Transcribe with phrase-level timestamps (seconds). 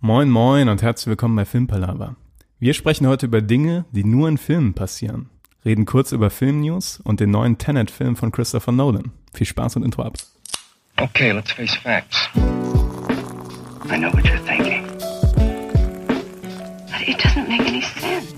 [0.00, 2.14] Moin moin und herzlich willkommen bei Filmpalava.
[2.60, 5.28] Wir sprechen heute über Dinge, die nur in Filmen passieren.
[5.64, 9.10] Reden kurz über Filmnews und den neuen Tenet-Film von Christopher Nolan.
[9.34, 10.14] Viel Spaß und Intro ab.
[10.98, 12.28] Okay, let's face facts.
[12.36, 14.86] I know what you're thinking.
[16.86, 18.32] But it doesn't make any sense.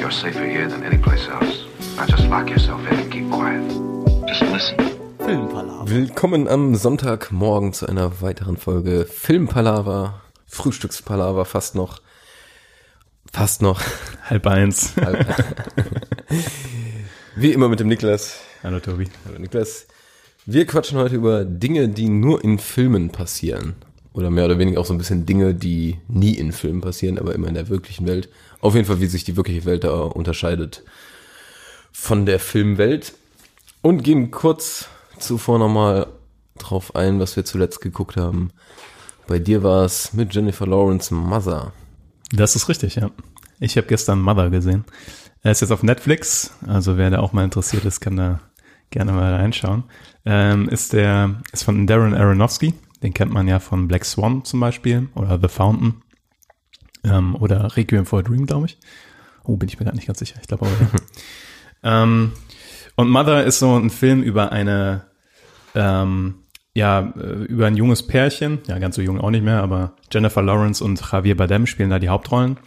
[0.00, 1.66] You're safer here than any place else.
[1.98, 3.62] Now just lock yourself in and keep quiet.
[4.26, 4.76] Just listen.
[5.84, 12.02] Willkommen am Sonntagmorgen zu einer weiteren Folge Filmpalaver, Frühstückspalaver fast noch.
[13.32, 13.80] Fast noch.
[14.24, 14.92] Halb eins.
[17.36, 18.40] Wie immer mit dem Niklas.
[18.62, 19.08] Hallo Tobi.
[19.24, 19.86] Hallo Niklas.
[20.46, 23.76] Wir quatschen heute über Dinge, die nur in Filmen passieren.
[24.12, 27.32] Oder mehr oder weniger auch so ein bisschen Dinge, die nie in Filmen passieren, aber
[27.32, 28.28] immer in der wirklichen Welt.
[28.60, 30.82] Auf jeden Fall, wie sich die wirkliche Welt da unterscheidet
[31.92, 33.14] von der Filmwelt.
[33.82, 34.88] Und gehen kurz
[35.18, 36.08] zuvor nochmal
[36.58, 38.50] drauf ein, was wir zuletzt geguckt haben.
[39.30, 41.72] Bei dir war es mit Jennifer Lawrence Mother.
[42.32, 43.12] Das ist richtig, ja.
[43.60, 44.84] Ich habe gestern Mother gesehen.
[45.44, 48.40] Er ist jetzt auf Netflix, also wer da auch mal interessiert ist, kann da
[48.90, 49.84] gerne mal reinschauen.
[50.24, 52.74] Ähm, ist der, ist von Darren Aronofsky,
[53.04, 56.02] den kennt man ja von Black Swan zum Beispiel oder The Fountain
[57.04, 58.78] ähm, oder Requiem for a Dream, glaube ich.
[59.44, 60.40] Oh, bin ich mir gar nicht ganz sicher.
[60.40, 60.90] Ich glaube aber, ja.
[62.02, 62.32] ähm,
[62.96, 65.06] und Mother ist so ein Film über eine,
[65.76, 66.39] ähm,
[66.74, 70.42] ja, äh, über ein junges Pärchen, ja, ganz so jung auch nicht mehr, aber Jennifer
[70.42, 72.58] Lawrence und Javier Bardem spielen da die Hauptrollen,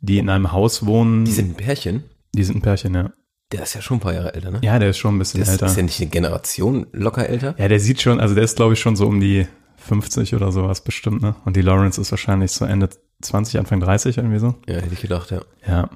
[0.00, 1.24] die in einem Haus wohnen.
[1.24, 2.04] Die sind ein Pärchen.
[2.34, 3.12] Die sind ein Pärchen, ja.
[3.52, 4.60] Der ist ja schon ein paar Jahre älter, ne?
[4.62, 5.66] Ja, der ist schon ein bisschen Das älter.
[5.66, 7.54] ist ja nicht eine Generation locker älter.
[7.58, 9.46] Ja, der sieht schon, also der ist glaube ich schon so um die
[9.76, 11.34] 50 oder sowas bestimmt, ne?
[11.44, 12.88] Und die Lawrence ist wahrscheinlich so Ende
[13.20, 14.54] 20, Anfang 30 irgendwie so.
[14.68, 15.40] Ja, hätte ich gedacht, ja.
[15.66, 15.90] Ja.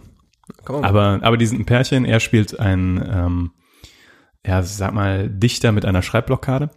[0.67, 2.05] Aber, aber die sind ein Pärchen.
[2.05, 3.51] Er spielt ein, ähm,
[4.47, 6.71] ja, sag mal, Dichter mit einer Schreibblockade.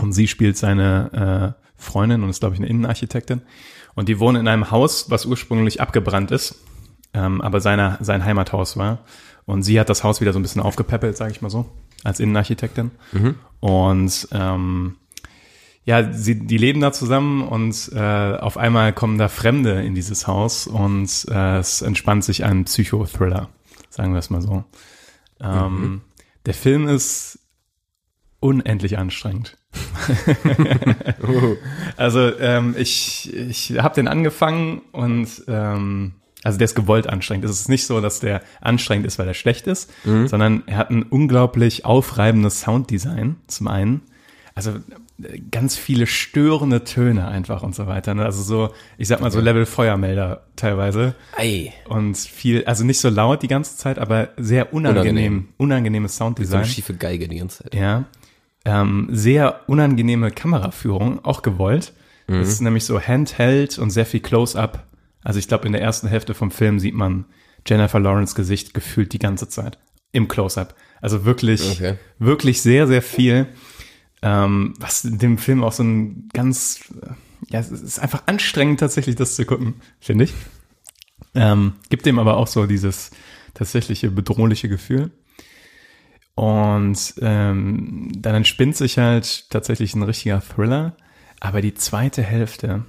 [0.00, 3.42] Und sie spielt seine äh, Freundin und ist, glaube ich, eine Innenarchitektin.
[3.94, 6.56] Und die wohnen in einem Haus, was ursprünglich abgebrannt ist,
[7.14, 9.00] ähm, aber seine, sein Heimathaus war.
[9.44, 11.66] Und sie hat das Haus wieder so ein bisschen aufgepäppelt, sage ich mal so,
[12.04, 12.90] als Innenarchitektin.
[13.60, 14.96] Und ähm,
[15.84, 20.26] ja, sie, die leben da zusammen und äh, auf einmal kommen da Fremde in dieses
[20.28, 23.48] Haus und äh, es entspannt sich ein Psychothriller,
[23.90, 24.64] sagen wir es mal so.
[25.40, 26.02] Ähm,
[26.46, 27.40] Der Film ist
[28.38, 29.56] unendlich anstrengend.
[31.96, 36.12] also ähm, ich, ich habe den angefangen und ähm,
[36.44, 37.44] also der ist gewollt anstrengend.
[37.44, 39.90] Es ist nicht so, dass der anstrengend ist, weil er schlecht ist,
[40.26, 44.02] sondern er hat ein unglaublich aufreibendes Sounddesign zum einen.
[44.54, 44.72] Also
[45.50, 48.14] ganz viele störende Töne einfach und so weiter.
[48.14, 48.24] Ne?
[48.24, 51.14] Also so, ich sag mal so Level Feuermelder teilweise.
[51.36, 51.72] Ei.
[51.88, 55.48] Und viel, also nicht so laut die ganze Zeit, aber sehr unangenehm, Unangenehm.
[55.58, 56.64] unangenehmes So eine Sounddesign.
[56.64, 57.74] schiefe Geige die ganze Zeit.
[57.74, 58.04] Ja.
[58.64, 61.92] Ähm, sehr unangenehme Kameraführung, auch gewollt.
[62.28, 62.36] Mhm.
[62.36, 64.86] Es ist nämlich so Handheld und sehr viel Close-up.
[65.24, 67.24] Also ich glaube, in der ersten Hälfte vom Film sieht man
[67.66, 69.78] Jennifer Lawrence Gesicht gefühlt die ganze Zeit
[70.12, 70.74] im Close-up.
[71.00, 71.94] Also wirklich, Okay.
[72.18, 73.46] wirklich sehr, sehr viel.
[74.22, 76.80] Ähm, was dem Film auch so ein ganz,
[77.50, 80.34] ja, es ist einfach anstrengend tatsächlich, das zu gucken, finde ich.
[81.34, 83.10] Ähm, gibt dem aber auch so dieses
[83.54, 85.10] tatsächliche bedrohliche Gefühl.
[86.34, 90.96] Und ähm, dann entspinnt sich halt tatsächlich ein richtiger Thriller.
[91.40, 92.84] Aber die zweite Hälfte,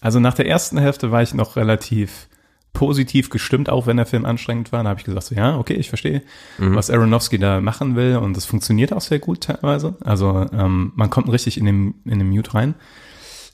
[0.00, 2.28] also nach der ersten Hälfte war ich noch relativ
[2.72, 4.82] positiv gestimmt, auch wenn der Film anstrengend war.
[4.82, 6.22] Da habe ich gesagt, so, ja, okay, ich verstehe,
[6.58, 8.16] was Aronofsky da machen will.
[8.16, 9.96] Und es funktioniert auch sehr gut teilweise.
[10.00, 12.74] Also ähm, man kommt richtig in den, in den Mute rein.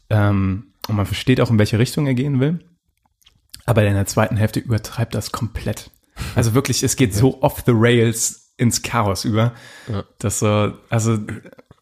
[0.09, 2.61] Ähm, und man versteht auch, in welche Richtung er gehen will.
[3.67, 5.91] Aber in der zweiten Hälfte übertreibt das komplett.
[6.35, 9.55] Also wirklich, es geht so off the rails ins Chaos über,
[10.19, 11.19] dass so, also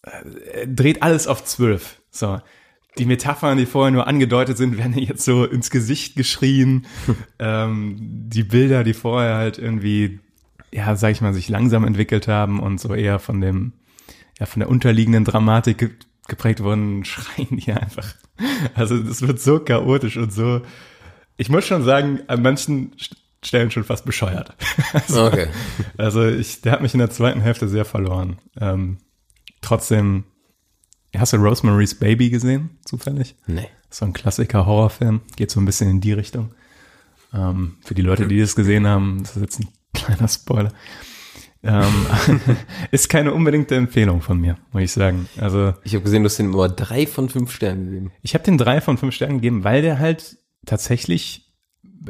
[0.06, 2.00] äh, dreht alles auf zwölf.
[2.10, 2.40] So.
[2.98, 6.86] Die Metaphern, die vorher nur angedeutet sind, werden jetzt so ins Gesicht geschrien.
[7.38, 10.20] ähm, die Bilder, die vorher halt irgendwie,
[10.72, 13.72] ja, sag ich mal, sich langsam entwickelt haben und so eher von dem,
[14.38, 15.90] ja, von der unterliegenden Dramatik ge
[16.28, 18.16] geprägt wurden, schreien die einfach.
[18.74, 20.62] Also das wird so chaotisch und so,
[21.36, 22.92] ich muss schon sagen, an manchen
[23.46, 24.54] Stellen schon fast bescheuert.
[24.92, 25.46] Also, Okay.
[25.96, 28.38] also ich, der hat mich in der zweiten Hälfte sehr verloren.
[28.60, 28.98] Ähm,
[29.60, 30.24] trotzdem,
[31.16, 33.36] hast du Rosemary's Baby gesehen, zufällig?
[33.46, 33.68] Nee.
[33.90, 36.54] So ein Klassiker Horrorfilm, geht so ein bisschen in die Richtung.
[37.34, 40.72] Ähm, für die Leute, die das gesehen haben, das ist jetzt ein kleiner Spoiler.
[41.62, 42.06] Ähm,
[42.90, 45.28] ist keine unbedingte Empfehlung von mir, muss ich sagen.
[45.38, 48.12] Also Ich habe gesehen, du hast den immer drei von fünf Sternen gegeben.
[48.22, 51.45] ich habe den drei von fünf Sternen gegeben, weil der halt tatsächlich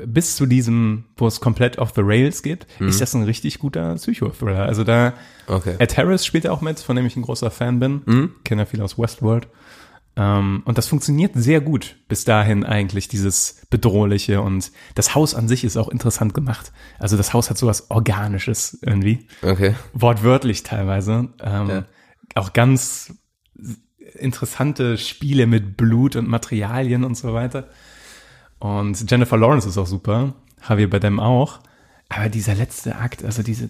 [0.06, 3.94] bis zu diesem, wo es komplett off the rails geht, ist das ein richtig guter
[3.94, 4.64] Psychothriller.
[4.64, 5.14] Also da,
[5.48, 5.76] Okay.
[5.78, 8.32] Ed Harris spielt auch mit, von dem ich ein großer Fan bin.
[8.44, 9.48] Kenne ja viel aus Westworld.
[10.16, 15.46] Ähm, und das funktioniert sehr gut bis dahin eigentlich, dieses Bedrohliche und das Haus an
[15.46, 16.72] sich ist auch interessant gemacht.
[16.98, 19.74] Also das Haus hat sowas Organisches irgendwie, Okay.
[19.92, 21.28] wortwörtlich teilweise.
[21.42, 21.84] Ähm, Ja.
[22.34, 23.14] Auch ganz
[24.14, 27.68] interessante Spiele mit Blut und Materialien und so weiter.
[28.58, 30.32] Und Jennifer Lawrence ist auch super,
[30.68, 31.60] Javier Bardem auch.
[32.08, 33.68] Aber dieser letzte Akt, also diese,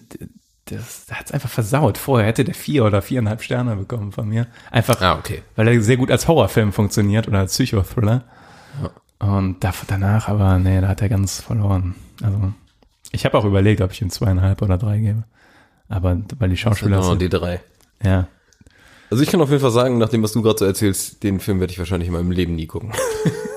[0.65, 1.97] das, hat's einfach versaut.
[1.97, 4.47] Vorher hätte der vier oder viereinhalb Sterne bekommen von mir.
[4.71, 5.41] Einfach, Ah, okay.
[5.55, 8.23] weil er sehr gut als Horrorfilm funktioniert oder als Psychothriller.
[9.19, 11.95] Und da, danach aber, nee, da hat er ganz verloren.
[12.21, 12.53] Also,
[13.11, 15.23] ich habe auch überlegt, ob ich ihm zweieinhalb oder drei gebe.
[15.89, 17.61] Aber weil die Schauspieler Genau, die drei.
[18.03, 18.27] ja.
[19.09, 21.39] Also ich kann auf jeden Fall sagen, nach dem, was du gerade so erzählst, den
[21.39, 22.91] Film werde ich wahrscheinlich in meinem Leben nie gucken.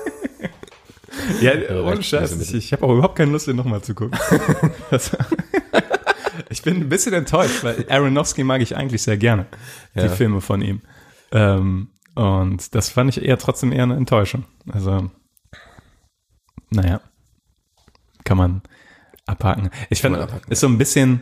[1.39, 2.51] Ja, ohne Scheiß.
[2.53, 4.17] Ich, habe auch überhaupt keine Lust, den nochmal zu gucken.
[6.51, 9.45] Ich bin ein bisschen enttäuscht, weil Aronofsky mag ich eigentlich sehr gerne,
[9.95, 10.09] die Ja.
[10.09, 10.81] Filme von ihm.
[11.31, 14.45] Ähm, und das fand ich eher trotzdem eher eine Enttäuschung.
[14.69, 15.09] Also,
[16.69, 16.99] naja,
[18.25, 18.61] kann man
[19.25, 19.69] abhaken.
[19.89, 21.21] Ich finde, abhaken, ist so ein bisschen,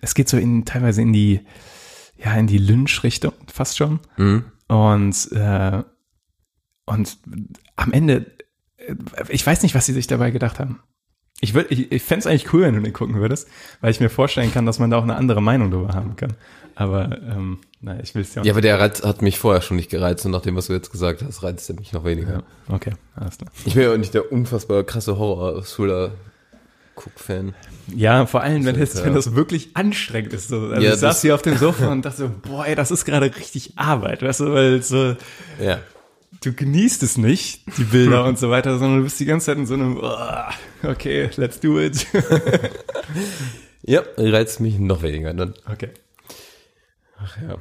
[0.00, 1.46] es geht so in, teilweise in die,
[2.16, 4.00] ja, in die Lynch-Richtung fast schon.
[4.16, 4.46] Mhm.
[4.66, 5.84] Und, äh,
[6.86, 7.18] und
[7.78, 8.26] am Ende,
[8.76, 8.94] äh,
[9.30, 10.80] ich weiß nicht, was sie sich dabei gedacht haben.
[11.40, 13.48] Ich, würd- ich, ich fände es eigentlich cool, wenn du den gucken würdest,
[13.80, 16.34] weil ich mir vorstellen kann, dass man da auch eine andere Meinung darüber haben kann.
[16.74, 19.62] Aber, ähm, naja, ich will es ja auch Ja, aber der Reiz hat mich vorher
[19.62, 22.04] schon nicht gereizt und nach dem, was du jetzt gesagt hast, reizt er mich noch
[22.04, 22.42] weniger.
[22.68, 23.50] Ja, okay, alles klar.
[23.64, 27.54] Ich bin ja auch nicht der unfassbar krasse Horror-Thriller-Guck-Fan.
[27.94, 30.48] Ja, vor allem, wenn, das, wenn das wirklich anstrengend ist.
[30.48, 30.60] So.
[30.68, 33.04] Also Ja, ich saß hier auf dem Sofa und dachte so, boah, ey, das ist
[33.04, 35.16] gerade richtig Arbeit, weißt du, weil so,
[35.60, 35.78] Ja.
[36.42, 39.58] Du genießt es nicht, die Bilder und so weiter, sondern du bist die ganze Zeit
[39.58, 42.06] in so einem, oh, okay, let's do it.
[43.82, 45.54] Ja, reizt mich noch weniger dann.
[45.70, 45.88] okay.
[47.48, 47.56] Ja.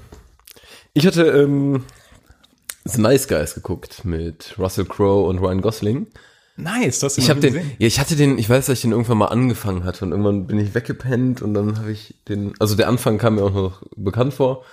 [0.93, 1.85] Ich hatte ähm,
[2.83, 6.07] The Nice Guys geguckt mit Russell Crowe und Ryan Gosling.
[6.57, 7.71] Nice, das Ich habe den, gesehen.
[7.77, 10.47] ja, ich hatte den, ich weiß, dass ich den irgendwann mal angefangen hatte und irgendwann
[10.47, 13.83] bin ich weggepennt und dann habe ich den, also der Anfang kam mir auch noch
[13.95, 14.65] bekannt vor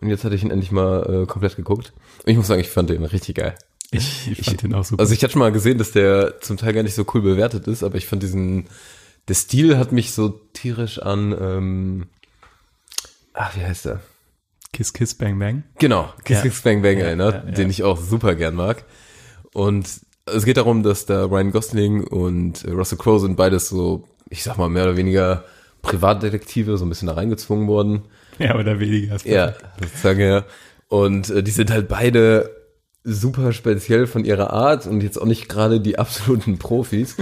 [0.00, 1.92] und jetzt hatte ich ihn endlich mal äh, komplett geguckt.
[2.24, 3.54] Und ich muss sagen, ich fand den richtig geil.
[3.90, 5.00] Ich, ich fand den auch super.
[5.00, 7.66] Also ich hatte schon mal gesehen, dass der zum Teil gar nicht so cool bewertet
[7.68, 8.66] ist, aber ich fand diesen,
[9.28, 12.06] der Stil hat mich so tierisch an, ähm,
[13.32, 14.00] ach, wie heißt der?
[14.72, 15.62] Kiss Kiss Bang Bang.
[15.78, 16.42] Genau, Kiss Ja.
[16.42, 18.84] Kiss Bang Bang Ja, erinnert, ja, den ich auch super gern mag.
[19.54, 19.88] Und
[20.26, 24.58] es geht darum, dass da Ryan Gosling und Russell Crowe sind beides so, ich sag
[24.58, 25.44] mal, mehr oder weniger
[25.82, 28.02] Privatdetektive, so ein bisschen da reingezwungen worden.
[28.38, 29.16] Ja, oder weniger.
[29.16, 30.44] ist Ja, sozusagen, ja.
[30.88, 32.50] Und äh, die sind halt beide
[33.02, 37.16] super speziell von ihrer Art und jetzt auch nicht gerade die absoluten Profis.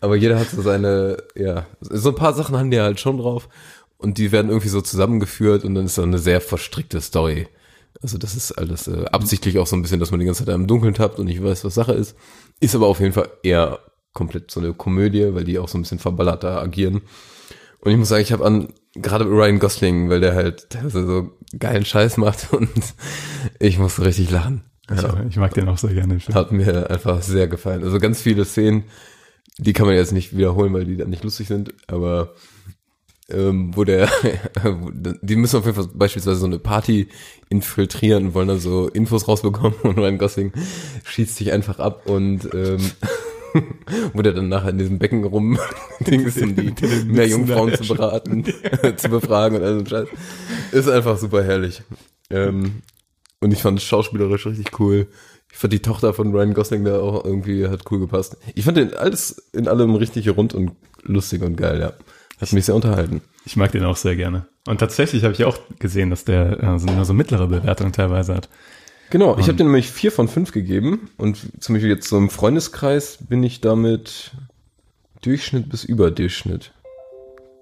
[0.00, 3.48] aber jeder hat so seine, ja, so ein paar Sachen haben die halt schon drauf.
[3.98, 7.48] Und die werden irgendwie so zusammengeführt und dann ist so eine sehr verstrickte Story.
[8.02, 10.54] Also das ist alles äh, absichtlich auch so ein bisschen, dass man die ganze Zeit
[10.54, 12.16] im Dunkeln tappt und nicht weiß, was Sache ist.
[12.60, 13.78] Ist aber auf jeden Fall eher
[14.12, 17.02] komplett so eine Komödie, weil die auch so ein bisschen verballerter agieren.
[17.80, 21.30] Und ich muss sagen, ich habe an, gerade Ryan Gosling, weil der halt teilweise so
[21.58, 22.70] geilen Scheiß macht und
[23.58, 24.64] ich musste richtig lachen.
[24.90, 26.18] Ich, ich mag den auch sehr gerne.
[26.34, 27.82] Hat mir einfach sehr gefallen.
[27.82, 28.84] Also ganz viele Szenen,
[29.56, 32.34] die kann man jetzt nicht wiederholen, weil die dann nicht lustig sind, aber
[33.30, 34.10] ähm, wo der,
[35.22, 37.08] die müssen auf jeden Fall beispielsweise so eine Party
[37.48, 40.52] infiltrieren und wollen dann so Infos rausbekommen und Ryan Gosling
[41.04, 42.90] schießt sich einfach ab und ähm,
[44.12, 45.58] wo der dann nachher in diesem Becken rum
[46.00, 46.72] Ding ist, um die
[47.06, 48.44] mehr Jungfrauen zu beraten,
[48.96, 50.08] zu befragen und all so ein Scheiß.
[50.72, 51.82] Ist einfach super herrlich.
[52.30, 52.82] Ähm,
[53.40, 55.06] und ich fand es schauspielerisch richtig cool.
[55.52, 58.36] Ich fand die Tochter von Ryan Gosling da auch irgendwie hat cool gepasst.
[58.54, 61.92] Ich fand den alles in allem richtig rund und lustig und geil, ja.
[62.40, 63.20] Hat mich sehr unterhalten.
[63.44, 64.46] Ich mag den auch sehr gerne.
[64.66, 68.34] Und tatsächlich habe ich auch gesehen, dass der äh, so, nur so mittlere Bewertung teilweise
[68.34, 68.48] hat.
[69.14, 72.30] Genau, ich habe den nämlich vier von fünf gegeben und zum Beispiel jetzt so im
[72.30, 74.32] Freundeskreis bin ich damit
[75.22, 76.72] Durchschnitt bis Überdurchschnitt.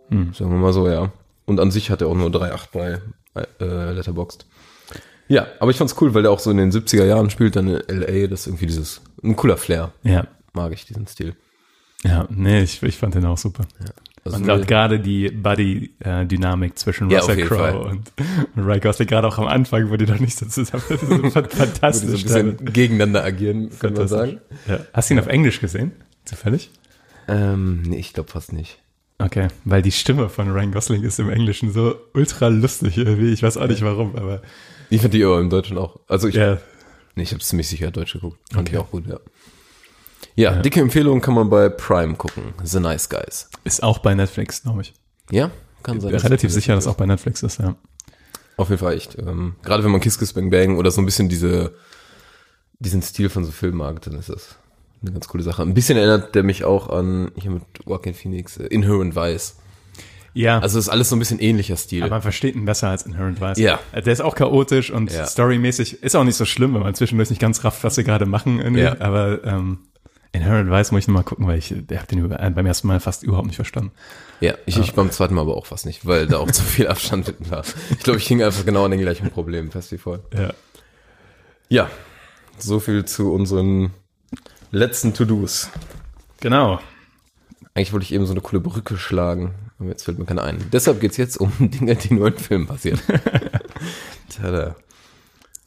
[0.09, 0.33] Hm.
[0.33, 1.13] Sagen wir mal so, ja.
[1.45, 2.99] Und an sich hat er auch nur 3,8 bei
[3.61, 4.47] äh, Letterboxd.
[5.29, 7.69] Ja, aber ich fand's cool, weil der auch so in den 70er Jahren spielt, dann
[7.69, 10.27] in L.A., das ist irgendwie dieses, ein cooler Flair, Ja.
[10.55, 11.37] mag ich diesen Stil.
[12.03, 13.67] Ja, nee, ich, ich fand den auch super.
[14.25, 17.45] Also und auch gerade die Buddy-Dynamik zwischen Ja, Russell.
[17.47, 18.13] Crowe und,
[18.57, 21.09] und Ryan Gosling, gerade auch am Anfang, wo die doch nicht so zusammen so fan-
[21.09, 22.25] wo die so fantastisch.
[22.37, 24.41] ein bisschen gegeneinander agieren, kann man sagen.
[24.69, 24.81] Ja.
[24.93, 25.93] Hast du ihn auf Englisch gesehen?
[26.25, 26.71] Zufällig?
[27.29, 28.79] Ähm, nee, ich glaube fast nicht.
[29.19, 33.33] Okay, weil die Stimme von Ryan Gosling ist im Englischen so ultra lustig irgendwie.
[33.33, 34.43] Ich weiß auch nicht warum, aber
[34.91, 35.99] Ich fand die aber im Deutschen auch.
[36.09, 36.59] Also ich, ja,
[37.15, 38.39] nee, ich habe ziemlich sicher Deutsch geguckt.
[38.53, 38.77] Fand Okay.
[38.77, 39.19] ich auch gut, ja.
[40.35, 42.55] Ja, dicke Empfehlung kann man bei Prime gucken.
[42.63, 43.51] The Nice Guys.
[43.65, 44.95] ist auch bei Netflix, glaube ich.
[45.31, 45.51] Ja,
[45.83, 46.09] kann Ich sein.
[46.11, 47.75] bin dass relativ das sicher, dass auch bei Netflix ist, ja.
[48.57, 49.19] Auf jeden Fall echt.
[49.19, 51.75] Ähm, gerade wenn man Kiss Kiss Bang Bang oder so ein bisschen diese,
[52.79, 54.57] diesen Stil von so Filmen mag, dann ist das
[55.03, 55.63] eine ganz coole Sache.
[55.63, 59.57] Ein bisschen erinnert der mich auch an, hier mit Joaquin Phoenix, äh, Inherent Vice.
[60.35, 62.03] Ja, Also ist alles so ein bisschen ähnlicher Stil.
[62.03, 63.59] aber man versteht ihn besser als Inherent Vice.
[63.59, 63.81] Ja.
[63.93, 65.27] Äh, Der ist auch chaotisch und Ja.
[65.27, 68.25] storymäßig ist auch nicht so schlimm, wenn man zwischendurch nicht ganz rafft, was sie gerade
[68.27, 68.83] machen irgendwie.
[68.83, 68.99] Ja.
[69.01, 69.81] Aber ähm,
[70.33, 72.65] Inherent Vice muss ich noch mal gucken, weil ich der hab den über, äh, beim
[72.65, 73.93] ersten Mal fast überhaupt nicht verstanden.
[74.41, 76.89] Ja, ich, ich beim zweiten Mal aber auch fast nicht, weil da auch zu viel
[76.89, 77.65] Abstand war.
[77.91, 80.25] Ich glaube, ich hing einfach genau an den gleichen Problemen fest wie vorher.
[80.35, 80.55] Ja.
[81.69, 81.91] Ja,
[82.59, 83.91] so viel zu unseren
[84.71, 85.71] letzten To-Dos.
[86.41, 86.81] Genau.
[87.75, 90.65] Eigentlich wollte ich eben so eine coole Brücke schlagen, aber jetzt fällt mir keine ein.
[90.73, 93.01] Deshalb geht's jetzt um Dinge, die nur in Filmen passieren.
[94.29, 94.77] Tada.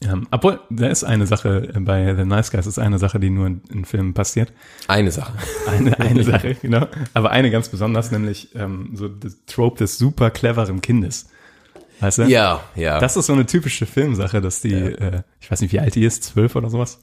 [0.06, 3.30] Ähm, obwohl, da ist eine Sache äh, bei The Nice Guys, ist eine Sache, die
[3.30, 4.52] nur in, in Filmen passiert.
[4.88, 5.34] Eine Sache.
[5.68, 6.88] Eine, eine Sache, genau.
[7.14, 11.28] Aber eine ganz besonders, nämlich ähm, so das Trope des super cleveren Kindes.
[12.00, 12.24] Weißt du?
[12.24, 13.00] Ja, ja.
[13.00, 16.04] Das ist so eine typische Filmsache, dass die, äh, ich weiß nicht, wie alt die
[16.04, 17.00] ist, zwölf oder sowas.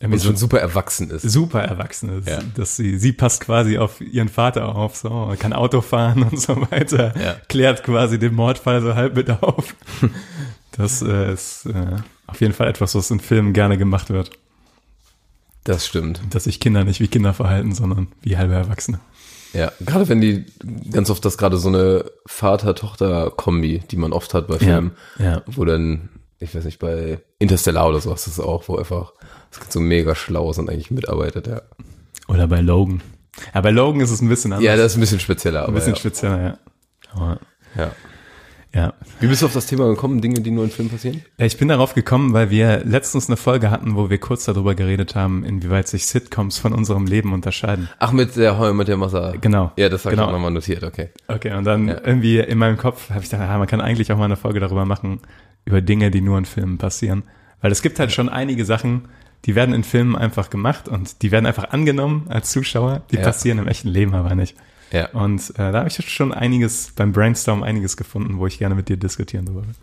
[0.00, 1.22] Irgendwie schon super erwachsen ist.
[1.22, 2.28] super erwachsen ist.
[2.28, 2.38] Ja.
[2.54, 6.60] Dass sie, sie passt quasi auf ihren Vater auf, so, kann Auto fahren und so
[6.70, 7.34] weiter, Ja.
[7.48, 9.74] klärt quasi den Mordfall so halb mit auf.
[10.72, 11.96] Das äh, ist äh,
[12.28, 14.30] auf jeden Fall etwas, was in Filmen gerne gemacht wird.
[15.64, 16.20] Das stimmt.
[16.30, 19.00] Dass sich Kinder nicht wie Kinder verhalten, sondern wie halbe Erwachsene.
[19.52, 20.44] Ja, gerade wenn die,
[20.92, 25.42] ganz oft das gerade so eine Vater-Tochter-Kombi, die man oft hat bei Filmen, ja.
[25.46, 29.12] wo dann, ich weiß nicht, bei Interstellar oder sowas ist es auch, wo einfach
[29.50, 31.62] das so mega schlau ist und eigentlich mitarbeitet, ja.
[32.28, 33.02] Oder bei Logan.
[33.54, 34.66] Ja, bei Logan ist es ein bisschen anders.
[34.66, 35.98] Ja, das ist ein bisschen spezieller, ein bisschen ja.
[35.98, 36.58] spezieller, ja.
[37.14, 37.40] Aber,
[37.76, 37.92] ja.
[38.74, 38.92] Ja.
[39.20, 41.22] Wie bist du auf das Thema gekommen, Dinge, die nur in Filmen passieren?
[41.38, 45.14] Ich bin darauf gekommen, weil wir letztens eine Folge hatten, wo wir kurz darüber geredet
[45.14, 47.88] haben, inwieweit sich Sitcoms von unserem Leben unterscheiden.
[47.98, 49.32] Ach, mit der Heu, mit der Massa.
[49.40, 49.72] Genau.
[49.76, 50.24] Ja, das habe Genau.
[50.24, 51.08] ich auch nochmal notiert, okay.
[51.28, 52.00] Okay, und dann Ja.
[52.04, 54.60] irgendwie in meinem Kopf habe ich gedacht, ah, man kann eigentlich auch mal eine Folge
[54.60, 55.20] darüber machen,
[55.64, 57.22] über Dinge, die nur in Filmen passieren.
[57.60, 59.08] Weil es gibt halt schon einige Sachen,
[59.44, 63.22] die werden in Filmen einfach gemacht und die werden einfach angenommen als Zuschauer, die Ja.
[63.22, 64.56] passieren im echten Leben aber nicht.
[64.92, 65.08] Ja.
[65.10, 68.88] Und äh, da habe ich schon einiges beim Brainstorm einiges gefunden, wo ich gerne mit
[68.88, 69.74] dir diskutieren darüber will.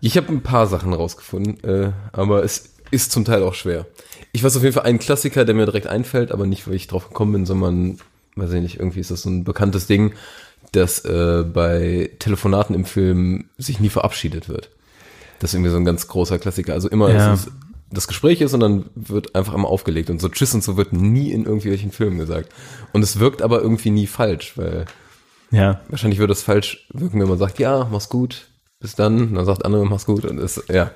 [0.00, 3.86] Ich habe ein paar Sachen rausgefunden, äh, aber es ist zum Teil auch schwer.
[4.32, 6.86] Ich weiß auf jeden Fall einen Klassiker, der mir direkt einfällt, aber nicht, weil ich
[6.86, 7.98] drauf gekommen bin, sondern,
[8.36, 10.12] weiß ich nicht, irgendwie ist das so ein bekanntes Ding,
[10.72, 14.70] dass äh, bei Telefonaten im Film sich nie verabschiedet wird.
[15.40, 16.74] Das ist irgendwie so ein ganz großer Klassiker.
[16.74, 17.30] Also immer, Ja.
[17.30, 17.52] dass es
[17.90, 20.10] das Gespräch ist und dann wird einfach immer aufgelegt.
[20.10, 22.50] Und so Tschüss und so wird nie in irgendwelchen Filmen gesagt.
[22.92, 24.84] Und es wirkt aber irgendwie nie falsch, weil
[25.50, 28.48] Ja, wahrscheinlich würde es falsch wirken, wenn man sagt, ja, mach's gut,
[28.80, 29.28] bis dann.
[29.28, 30.24] Und dann sagt andere, mach's gut.
[30.24, 30.90] Und es, ja,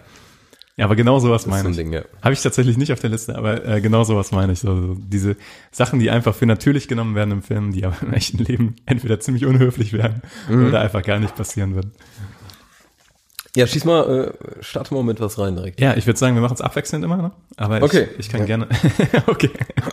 [0.77, 1.77] ja, aber genau sowas ist meine ich.
[1.77, 2.01] Ding, ja.
[2.23, 4.61] Habe ich tatsächlich nicht auf der Liste, aber äh, genau sowas meine ich.
[4.61, 5.37] So, so diese
[5.71, 9.21] Sachen, die einfach für natürlich genommen werden im Film, die aber im echten Leben entweder
[9.21, 10.69] ziemlich unhöflich werden Mhm.
[10.69, 11.93] oder einfach gar nicht passieren würden.
[13.55, 15.79] Ja, schieß mal, äh, starte mal mit was rein direkt.
[15.81, 17.33] Ja, ich würde sagen, wir machen es abwechselnd immer, ne?
[17.57, 18.09] Aber ich, Okay.
[18.19, 18.47] ich kann Ja.
[18.47, 18.69] gerne,
[19.27, 19.51] okay,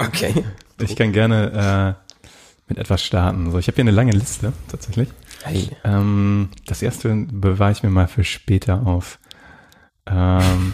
[0.08, 0.34] Okay.
[0.82, 2.14] ich kann gerne äh,
[2.70, 3.52] mit etwas starten.
[3.52, 5.10] So, ich habe hier eine lange Liste tatsächlich.
[5.44, 5.70] Hey.
[5.84, 9.20] Ähm, das erste bewahre ich mir mal für später auf.
[10.06, 10.74] Ähm,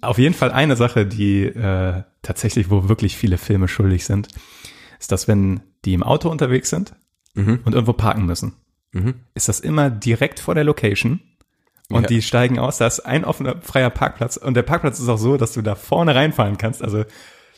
[0.00, 4.26] auf jeden Fall eine Sache, die äh, tatsächlich, wo wirklich viele Filme schuldig sind,
[4.98, 6.94] ist, dass wenn die im Auto unterwegs sind
[7.34, 7.60] Mhm.
[7.64, 8.54] und irgendwo parken müssen,
[8.92, 9.14] Mhm.
[9.34, 11.20] ist das immer direkt vor der Location
[11.90, 12.08] und Ja.
[12.08, 15.36] die steigen aus, da ist ein offener, freier Parkplatz und der Parkplatz ist auch so,
[15.36, 17.04] dass du da vorne reinfahren kannst, also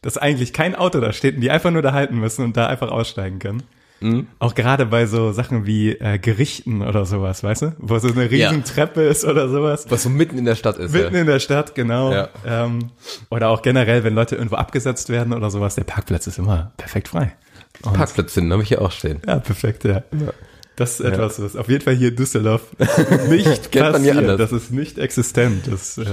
[0.02, 2.66] dass eigentlich kein Auto da steht und die einfach nur da halten müssen und da
[2.66, 3.62] einfach aussteigen können.
[4.00, 4.26] Mhm.
[4.40, 7.72] Auch gerade bei so Sachen wie äh, Gerichten oder sowas, weißt du?
[7.78, 8.64] Wo so eine riesen Ja.
[8.64, 9.86] Treppe ist oder sowas.
[9.90, 10.92] Was so mitten in der Stadt ist.
[10.92, 11.20] Mitten ja.
[11.20, 12.12] in der Stadt, genau.
[12.12, 12.28] Ja.
[12.44, 12.90] Ähm,
[13.30, 17.06] oder auch generell, wenn Leute irgendwo abgesetzt werden oder sowas, der Parkplatz ist immer perfekt
[17.08, 17.32] frei.
[17.82, 19.20] Und, Parkplatz finden, habe ich hier auch stehen.
[19.24, 20.02] Ja, perfekt, ja.
[20.82, 22.62] Das ist etwas, was auf jeden Fall hier in Düsseldorf
[23.28, 24.38] nicht Kennt man hier anders.
[24.38, 25.64] Das ist nicht existent.
[25.70, 26.04] Das, äh,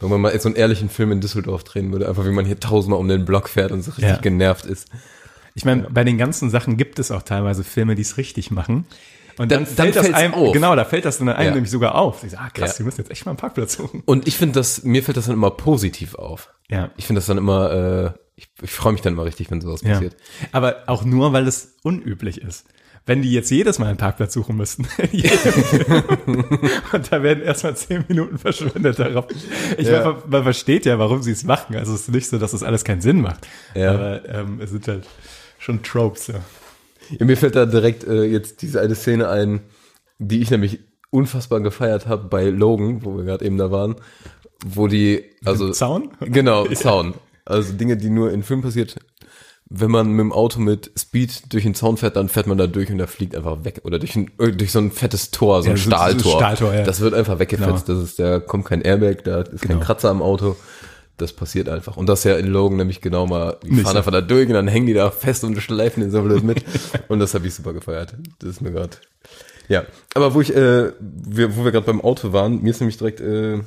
[0.00, 2.60] Wenn man mal so einen ehrlichen Film in Düsseldorf drehen würde, einfach wie man hier
[2.60, 4.16] tausendmal um den Block fährt und so richtig Ja.
[4.18, 4.88] genervt ist.
[5.54, 8.84] ich meine, bei den ganzen Sachen gibt es auch teilweise Filme, die es richtig machen.
[9.38, 10.52] Und dann, Dann- dann fällt das fällt's einem, auf.
[10.52, 11.54] genau, da fällt das dann einem Ja.
[11.54, 12.24] nämlich sogar auf.
[12.24, 12.78] Ich sage, ah, krass, Ja.
[12.80, 14.02] wir müssen jetzt echt mal einen Parkplatz suchen.
[14.06, 16.50] Und ich finde das, mir fällt das dann immer positiv auf.
[16.70, 16.90] Ja.
[16.96, 17.70] Ich finde das dann immer,
[18.16, 19.92] äh, ich, ich freue mich dann immer richtig, wenn sowas Ja.
[19.94, 20.16] passiert.
[20.52, 22.64] Aber auch nur, weil es unüblich ist.
[23.08, 24.84] Wenn die jetzt jedes Mal einen Parkplatz suchen müssten,
[26.26, 29.26] und da werden erstmal zehn Minuten verschwendet darauf.
[29.78, 30.04] Ich Ja.
[30.04, 31.76] meine, man versteht ja, warum sie es machen.
[31.76, 33.46] Also es ist nicht so, dass es alles keinen Sinn macht.
[33.74, 33.92] Ja.
[33.94, 35.06] Aber ähm, es sind halt
[35.58, 36.26] schon Tropes.
[36.28, 36.34] Ja.
[37.18, 39.60] Ja, mir fällt da direkt äh, jetzt diese eine Szene ein,
[40.18, 43.94] die ich nämlich unfassbar gefeiert habe bei Logan, wo wir gerade eben da waren,
[44.66, 46.10] wo die, also Zaun?
[46.20, 47.14] Genau, Zaun.
[47.44, 48.96] Also Dinge, die nur in Filmen passiert,
[49.68, 52.66] wenn man mit dem Auto mit Speed durch den Zaun fährt, dann fährt man da
[52.68, 53.80] durch und der fliegt einfach weg.
[53.84, 56.36] Oder durch, ein, äh, durch so ein fettes Tor, so ein Ja, so Stahltor.
[56.38, 56.82] Stahltor, ja.
[56.84, 57.86] Das wird einfach weggefetzt.
[57.86, 57.98] Genau.
[58.00, 59.84] Das ist, da kommt kein Airbag, da ist kein Genau.
[59.84, 60.56] Kratzer am Auto.
[61.16, 61.96] Das passiert einfach.
[61.96, 63.98] Und das ja in Logan nämlich genau mal, die Nicht fahren so.
[63.98, 66.62] einfach da durch und dann hängen die da fest und schleifen den so blöd mit.
[67.08, 68.14] und das habe ich super gefeiert.
[68.38, 68.90] Das ist mir gerade.
[69.68, 72.98] Ja, aber wo ich, äh, wir, wo wir gerade beim Auto waren, mir ist nämlich
[72.98, 73.60] direkt äh,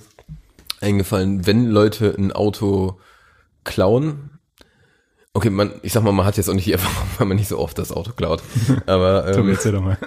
[0.79, 2.99] eingefallen, wenn Leute ein Auto
[3.65, 4.29] klauen,
[5.33, 7.47] okay, man, ich sag mal, man hat jetzt auch nicht die Erfahrung, weil man nicht
[7.47, 8.41] so oft das Auto klaut.
[8.85, 9.97] Aber Tom, ähm, erzähl doch mal.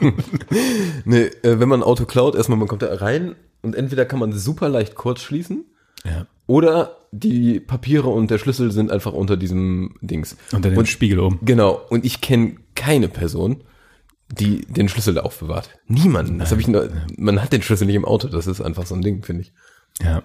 [1.04, 4.18] nee, äh, wenn man ein Auto klaut, erstmal man kommt da rein und entweder kann
[4.18, 5.64] man super leicht kurz schließen
[6.04, 6.26] Ja.
[6.46, 10.36] oder die Papiere und der Schlüssel sind einfach unter diesem Dings.
[10.52, 11.38] Unter dem und, Spiegel oben.
[11.42, 11.80] Genau.
[11.88, 13.62] Und ich kenne keine Person,
[14.28, 15.70] die den Schlüssel da aufbewahrt.
[15.86, 16.40] Niemanden.
[16.40, 18.26] Das habe ich nur, man hat den Schlüssel nicht im Auto.
[18.26, 19.52] Das ist einfach so ein Ding, finde ich.
[20.02, 20.24] Ja.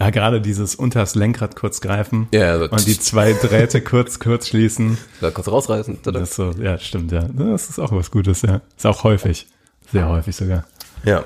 [0.00, 4.48] Ja, gerade dieses unters Lenkrad kurz greifen Ja, also- und die zwei Drähte kurz, kurz
[4.48, 4.96] schließen.
[5.20, 6.02] Da kurz rausreißen.
[6.02, 6.20] Tada.
[6.20, 7.24] Das ist so, ja, stimmt, ja.
[7.30, 8.62] Das ist auch was Gutes, ja.
[8.76, 9.46] Ist auch häufig.
[9.92, 10.64] Sehr häufig sogar.
[11.04, 11.22] Ja.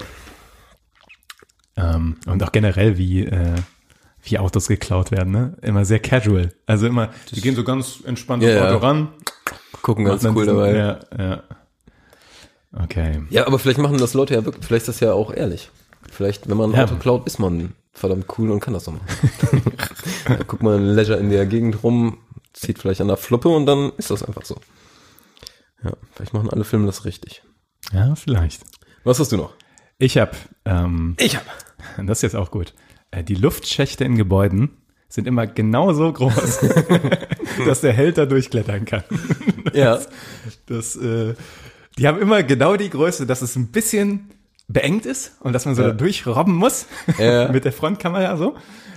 [1.76, 3.54] Ähm, und auch generell, wie, äh,
[4.22, 5.56] wie Autos geklaut werden, ne?
[5.62, 6.52] Immer sehr casual.
[6.66, 8.68] Also immer, die gehen so ganz entspannt Ja, ja.
[8.68, 9.08] Auto ran.
[9.82, 10.74] Gucken ganz cool dabei.
[10.74, 11.00] Ja.
[11.16, 11.42] Ja, ja.
[12.82, 13.22] Okay.
[13.44, 15.70] aber vielleicht machen das Leute ja wirklich, vielleicht ist das ja auch ehrlich.
[16.10, 16.84] Vielleicht, wenn man ein Ja.
[16.84, 19.06] Auto klaut, ist man verdammt cool und kann das so machen.
[20.28, 22.18] da guckt man Leisure in der Gegend rum,
[22.52, 24.56] zieht vielleicht an der Fluppe und dann ist das einfach so.
[25.82, 27.42] Ja, vielleicht machen alle Filme das richtig.
[27.92, 28.62] Ja, vielleicht.
[29.04, 29.54] Was hast du noch?
[29.98, 30.32] Ich habe,
[30.64, 31.44] ähm, Ich hab.
[32.06, 32.74] das ist jetzt auch gut.
[33.10, 34.70] Äh, Die Luftschächte in Gebäuden
[35.08, 36.60] sind immer genauso groß,
[37.66, 39.04] dass der Held da durchklettern kann.
[39.72, 40.00] Ja.
[40.66, 41.34] Das, äh,
[41.98, 44.30] die haben immer genau die Größe, dass es ein bisschen
[44.68, 45.88] beengt ist und dass man so Ja.
[45.88, 46.86] da durchrobben muss
[47.18, 47.50] Ja.
[47.52, 48.56] mit der Frontkamera so.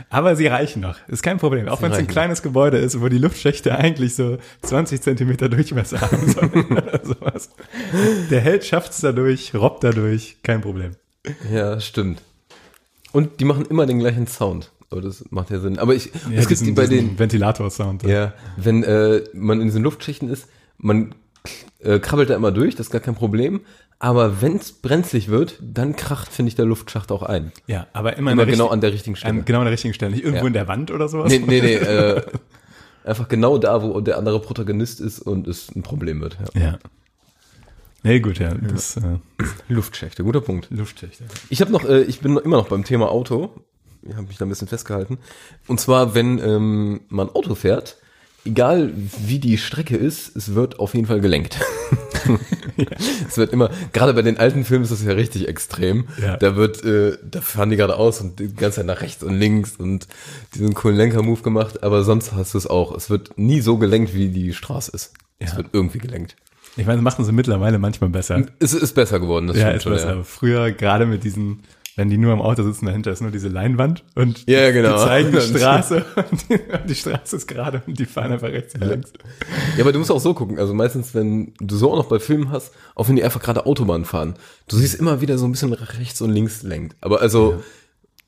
[0.09, 0.95] Aber sie reichen noch.
[1.09, 1.67] Ist kein Problem.
[1.67, 5.99] Auch wenn es ein kleines Gebäude ist, wo die Luftschächte eigentlich so 20 Zentimeter Durchmesser
[5.99, 7.49] haben sollen oder sowas.
[8.31, 10.91] Der Held schafft es dadurch, robbt dadurch, kein Problem.
[11.51, 12.21] Ja, stimmt.
[13.11, 14.71] Und die machen immer den gleichen Sound.
[14.89, 15.77] Aber das macht ja Sinn.
[15.77, 18.03] Aber ich, es gibt die bei den, Ventilator-Sound.
[18.03, 20.47] ja, wenn äh, man in diesen Luftschichten ist,
[20.77, 21.13] man
[21.79, 23.61] äh, krabbelt da immer durch, das ist gar kein Problem.
[23.99, 27.51] Aber wenn es brenzlig wird, dann kracht, finde ich, der Luftschacht auch ein.
[27.65, 29.39] Ja, aber immer, Immer genau an der richtigen Stelle.
[29.39, 30.11] an, genau an der richtigen Stelle.
[30.11, 30.47] Nicht irgendwo Ja.
[30.47, 31.31] in der Wand oder sowas.
[31.31, 31.75] Nee, nee, nee.
[31.77, 32.21] Äh,
[33.03, 36.37] einfach genau da, wo der andere Protagonist ist und es ein Problem wird.
[36.53, 36.61] Ja.
[36.61, 36.79] Ja.
[38.03, 38.53] Nee, gut, ja.
[38.53, 39.01] Das äh,
[39.67, 40.67] Luftschächte, guter Punkt.
[40.69, 41.23] Luftschächte.
[41.49, 43.49] Ich habe noch, äh, ich bin immer noch beim Thema Auto.
[44.03, 45.17] Ich habe mich da ein bisschen festgehalten.
[45.67, 47.97] Und zwar, wenn ähm, man Auto fährt,
[48.47, 48.91] egal
[49.25, 51.57] wie die Strecke ist, es wird auf jeden Fall gelenkt.
[53.27, 56.07] Es wird immer, gerade bei den alten Filmen ist das ja richtig extrem.
[56.21, 56.37] Ja.
[56.37, 59.75] Da wird, äh, da fahren die geradeaus und die ganze Zeit nach rechts und links
[59.77, 60.07] und
[60.53, 61.83] diesen coolen Lenker-Move gemacht.
[61.83, 62.95] Aber sonst hast du es auch.
[62.95, 65.13] Es wird nie so gelenkt, wie die Straße ist.
[65.39, 65.57] Es Ja.
[65.57, 66.35] wird irgendwie gelenkt.
[66.75, 68.45] Ich meine, das machen sie mittlerweile manchmal besser.
[68.59, 70.09] Es ist besser geworden, das ja, stimmt ist schon, besser.
[70.11, 71.61] Aber früher, gerade mit diesen,
[71.97, 74.93] wenn die nur im Auto sitzen, dahinter ist nur diese Leinwand und Ja, genau.
[74.97, 78.75] die zeigen die Straße und die, die Straße ist gerade und die fahren einfach rechts
[78.75, 79.11] und links.
[79.75, 80.57] Ja, aber du musst auch so gucken.
[80.59, 83.65] Also meistens, wenn du so auch noch bei Filmen hast, auch wenn die einfach gerade
[83.65, 84.35] Autobahn fahren,
[84.69, 86.95] du siehst immer wieder so ein bisschen rechts und links lenkt.
[87.01, 87.61] Aber also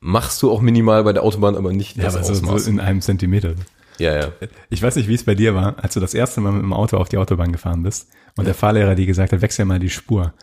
[0.01, 2.79] machst du auch minimal bei der Autobahn, aber nicht Ja, das aber so, so in
[2.79, 3.53] einem Zentimeter.
[3.97, 4.27] ja, ja.
[4.69, 6.73] Ich weiß nicht, wie es bei dir war, als du das erste Mal mit dem
[6.73, 9.89] Auto auf die Autobahn gefahren bist und der Fahrlehrer dir gesagt hat, wechsel mal die
[9.89, 10.33] Spur.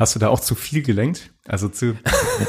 [0.00, 1.30] Hast du da auch zu viel gelenkt?
[1.46, 1.94] Also zu,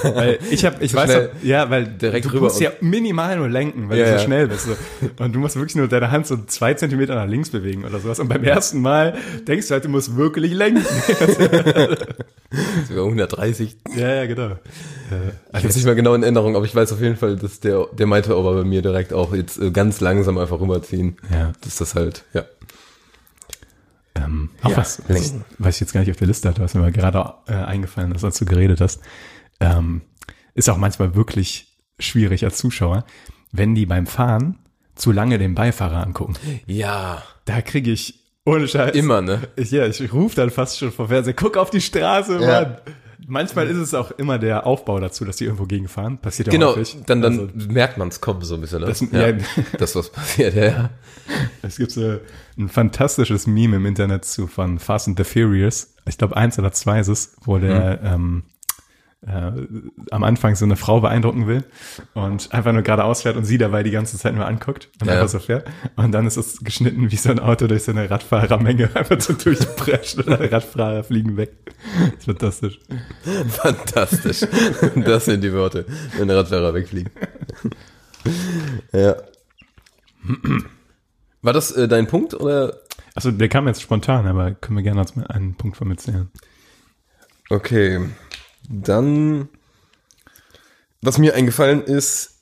[0.04, 3.90] weil ich habe, ich weiß, auch, ja, weil Direkt du musst ja minimal nur lenken,
[3.90, 4.24] weil Ja, du so ja.
[4.24, 4.68] schnell bist.
[4.68, 4.76] So.
[5.22, 8.20] Und du musst wirklich nur deine Hand so zwei Zentimeter nach links bewegen oder sowas.
[8.20, 10.86] Und beim ersten Mal denkst du halt, du musst wirklich lenken.
[12.88, 13.78] Sogar 130.
[13.98, 14.52] ja, ja, genau.
[15.50, 17.88] Ich habe nicht mehr genau in Erinnerung, aber ich weiß auf jeden Fall, dass der,
[17.98, 21.18] der meinte aber bei mir direkt auch jetzt äh, ganz langsam einfach rüberziehen.
[21.32, 21.52] Ja.
[21.62, 22.46] Das ist das halt, ja.
[24.26, 26.74] Ähm, auch Ja, was, was, was ich jetzt gar nicht auf der Liste hatte, was
[26.74, 29.02] mir mal gerade äh, eingefallen ist, als du geredet hast,
[29.60, 30.02] ähm,
[30.54, 33.06] ist auch manchmal wirklich schwierig als Zuschauer,
[33.52, 34.58] wenn die beim Fahren
[34.96, 36.36] zu lange den Beifahrer angucken.
[36.66, 37.24] Ja.
[37.46, 38.96] Da kriege ich ohne Scheiß.
[38.96, 39.42] Immer, ne?
[39.56, 42.62] Ich, ja, ich rufe dann fast schon vor Fernseher, guck auf die Straße, Ja.
[42.62, 42.78] Mann.
[43.32, 46.18] Manchmal ist es auch immer der Aufbau dazu, dass die irgendwo gegenfahren.
[46.18, 46.98] Passiert ja Genau, häufig.
[47.06, 48.88] dann, dann Also, merkt man es kommen so ein bisschen, ne?
[48.88, 49.30] Das- ja.
[49.30, 49.38] ja.
[49.78, 50.90] das, was passiert, ja.
[51.62, 52.20] Es gibt so
[52.58, 55.94] ein fantastisches Meme im Internet zu von Fast and the Furious.
[56.06, 58.44] Ich glaube, eins oder zwei ist es, wo der ähm,
[59.26, 59.52] äh,
[60.10, 61.64] am Anfang so eine Frau beeindrucken will
[62.16, 65.14] und einfach nur geradeaus fährt und sie dabei die ganze Zeit nur anguckt und Ja.
[65.14, 65.70] einfach so fährt.
[65.96, 69.34] Und dann ist es geschnitten wie so ein Auto durch so eine Radfahrermenge einfach so
[69.34, 71.52] durchprescht und alle Radfahrer fliegen weg.
[72.20, 72.80] Fantastisch.
[73.50, 74.42] Fantastisch.
[74.96, 75.86] Das sind die Worte,
[76.18, 77.12] wenn Radfahrer wegfliegt.
[78.92, 79.16] ja.
[81.42, 82.78] War das äh, dein Punkt oder?
[83.16, 86.30] Also der kam jetzt spontan, aber können wir gerne als einen Punkt von mitzählen.
[87.50, 88.00] Okay,
[88.72, 89.50] dann,
[91.02, 92.40] was mir eingefallen ist,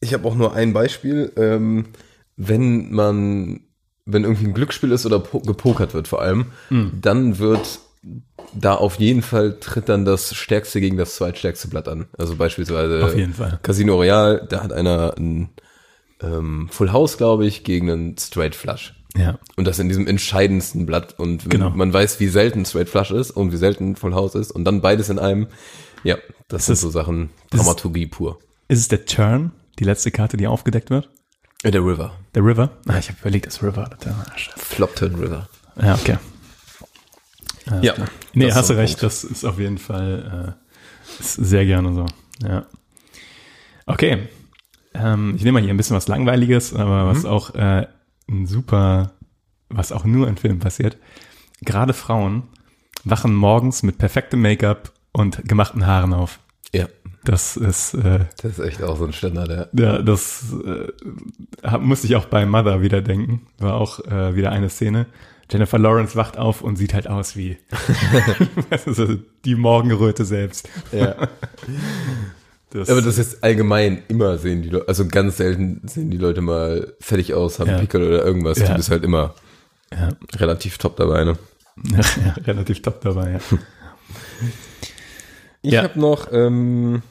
[0.00, 1.86] ich habe auch nur ein Beispiel, ähm,
[2.36, 3.60] wenn man,
[4.06, 6.46] wenn irgendwie ein Glücksspiel ist oder po gepokert wird vor allem,
[7.00, 7.80] dann wird
[8.54, 12.06] da auf jeden Fall tritt dann das Stärkste gegen das zweitstärkste Blatt an.
[12.16, 13.00] Also beispielsweise.
[13.62, 15.50] Casino Royale, da hat einer ein
[16.22, 18.94] ähm, Full House, glaube ich, gegen einen Straight Flush.
[19.16, 19.38] Ja.
[19.56, 21.18] Und das in diesem entscheidendsten Blatt.
[21.18, 21.70] Und Genau.
[21.70, 24.80] man weiß, wie selten Straight Flush ist und wie selten Full House ist und dann
[24.80, 25.48] beides in einem.
[26.04, 26.16] Ja,
[26.48, 28.38] das sind ist- so Sachen, das ist- Dramaturgie pur.
[28.68, 31.10] Ist es der Turn, die letzte Karte, die aufgedeckt wird?
[31.62, 32.12] Äh, der River.
[32.34, 32.70] Der River?
[32.86, 33.90] Ah, ich habe überlegt, das River.
[34.36, 34.52] shit.
[34.56, 35.48] Flopton River.
[35.82, 36.16] Ja, okay.
[37.82, 37.94] Ja.
[38.32, 39.02] Nee, das ist hast du recht, Punkt.
[39.02, 42.06] das ist auf jeden Fall äh, ist sehr gerne so.
[42.42, 42.66] Ja.
[43.86, 44.28] Okay.
[44.94, 47.86] Ähm, ich nehme mal hier ein bisschen was Langweiliges, aber was auch äh,
[48.30, 49.12] ein super,
[49.68, 50.96] was auch nur in Filmen passiert.
[51.62, 52.44] Gerade Frauen
[53.04, 56.38] wachen morgens mit perfektem Make-up und gemachten Haaren auf.
[56.72, 56.86] Ja,
[57.24, 59.84] Das ist, äh, das ist echt auch so ein Standard, ja.
[59.84, 60.86] ja, das äh,
[61.66, 63.46] hab, musste ich auch bei Mother wieder denken.
[63.58, 65.06] War auch äh, wieder eine Szene.
[65.50, 67.58] Jennifer Lawrence wacht auf und sieht halt aus wie
[69.44, 70.68] die Morgenröte selbst.
[70.92, 71.16] ja.
[72.72, 76.40] Das, Aber das ist allgemein immer sehen die Leute, also ganz selten sehen die Leute
[76.40, 77.78] mal fertig aus, haben Ja.
[77.78, 78.58] Pickel oder irgendwas.
[78.58, 78.68] Ja.
[78.68, 79.34] Du bist halt immer
[79.92, 81.36] ja, relativ top dabei, ne?
[81.90, 82.00] ja,
[82.46, 83.32] relativ top dabei.
[83.32, 83.40] Ja.
[85.62, 85.82] Ich Ja.
[85.82, 87.02] habe noch, ähm,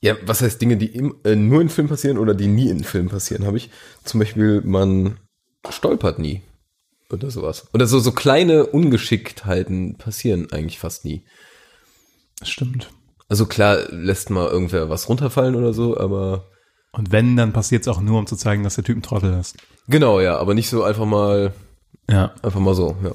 [0.00, 2.82] ja, was heißt Dinge, die im, äh, nur in Filmen passieren oder die nie in
[2.82, 3.70] Filmen passieren, habe ich.
[4.04, 5.18] Zum Beispiel, man
[5.70, 6.42] stolpert nie
[7.08, 7.68] oder sowas.
[7.72, 11.22] Oder so, so kleine Ungeschicktheiten passieren eigentlich fast nie.
[12.40, 12.90] Das stimmt.
[13.28, 16.50] Also klar lässt mal irgendwer was runterfallen oder so, aber
[16.92, 19.32] Und wenn, dann passiert es auch nur, um zu zeigen, dass der Typ ein Trottel
[19.38, 19.56] ist.
[19.88, 21.52] genau, ja, aber nicht so einfach mal,
[22.10, 23.12] Ja, einfach mal so, ja.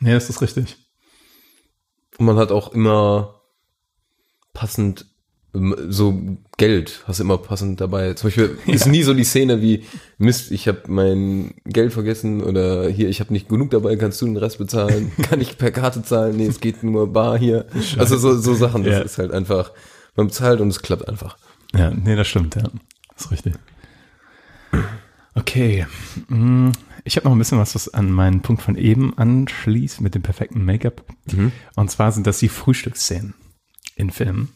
[0.00, 0.76] nee, das ist richtig.
[2.18, 3.42] Und man hat auch immer
[4.54, 5.06] passend
[5.54, 6.18] ähm, so
[6.58, 8.14] Geld, hast du immer passend dabei.
[8.14, 9.84] Zum Beispiel ist nie so die Szene wie
[10.16, 14.26] Mist, ich habe mein Geld vergessen oder hier, ich habe nicht genug dabei, kannst du
[14.26, 15.12] den Rest bezahlen?
[15.22, 16.36] Kann ich per Karte zahlen?
[16.38, 17.66] Nee, es geht nur bar hier.
[17.98, 19.00] Also so, so Sachen, das Ja.
[19.00, 19.72] ist halt einfach,
[20.14, 21.36] man bezahlt und es klappt einfach.
[21.74, 22.62] Ja, nee, das stimmt, ja.
[23.14, 23.54] Das ist richtig.
[25.34, 25.86] Okay.
[26.28, 26.70] mm,
[27.04, 30.22] Ich habe noch ein bisschen was, was an meinen Punkt von eben anschließt mit dem
[30.22, 31.04] perfekten Make-up.
[31.76, 33.34] Und zwar sind das die Frühstücksszenen
[33.94, 34.48] in Filmen.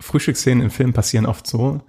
[0.00, 1.80] Frühstücksszenen in Filmen passieren oft so,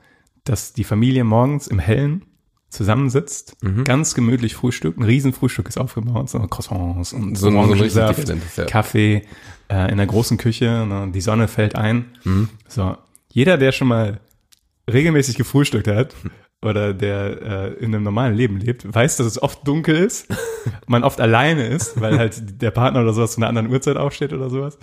[0.44, 2.26] dass die Familie morgens im Hellen
[2.70, 8.56] zusammensitzt, ganz gemütlich frühstückt, ein Riesenfrühstück ist aufgebaut, so Croissants und So so Orangensaft, dekadentes,
[8.58, 8.66] ja.
[8.66, 9.24] Kaffee
[9.70, 12.06] äh, in der großen Küche, ne, die Sonne fällt ein.
[12.24, 12.50] Mhm.
[12.68, 12.96] So,
[13.32, 14.20] jeder, der schon mal
[14.92, 16.16] regelmäßig gefrühstückt hat
[16.62, 20.28] oder der äh, in einem normalen Leben lebt, weiß, dass es oft dunkel ist,
[20.88, 24.34] man oft alleine ist, weil halt der Partner oder sowas zu einer anderen Uhrzeit aufsteht
[24.34, 24.78] oder sowas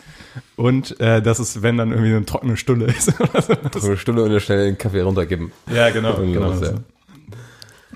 [0.57, 3.87] und äh, dass es, wenn dann irgendwie eine trockene Stulle ist oder so.
[3.87, 5.53] Eine Stunde und dann schnell den Kaffee runtergeben.
[5.73, 6.15] Ja, genau.
[6.17, 6.67] Genau was, ja.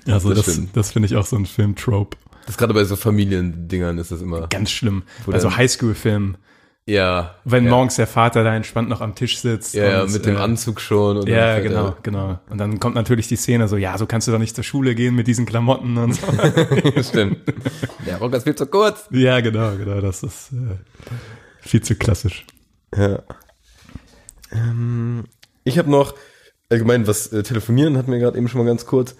[0.05, 0.11] so.
[0.11, 2.17] Also Das das, das, finde ich auch so ein Film-Trope.
[2.45, 4.47] Das gerade bei so Familiendingern ist das immer.
[4.47, 5.03] Ganz schlimm.
[5.31, 6.37] Also dann- Highschool-Film,
[6.87, 7.35] Ja.
[7.45, 7.69] wenn ja.
[7.69, 9.73] morgens der Vater da entspannt noch am Tisch sitzt.
[9.75, 11.17] Ja, und, mit dem äh, Anzug schon.
[11.17, 12.39] Und dann Ja, genau, er- genau.
[12.49, 14.95] Und dann kommt natürlich die Szene so, ja, so kannst du doch nicht zur Schule
[14.95, 16.27] gehen mit diesen Klamotten und so.
[17.03, 17.37] Stimmt.
[18.05, 19.05] Der Rock ist viel zu kurz.
[19.11, 20.75] ja, genau, genau, das ist äh,
[21.61, 22.45] viel zu klassisch.
[22.95, 23.21] Ja.
[24.51, 25.25] Ähm,
[25.63, 26.15] ich habe noch
[26.69, 29.15] allgemein was äh, telefonieren hatten wir gerade eben schon mal ganz kurz.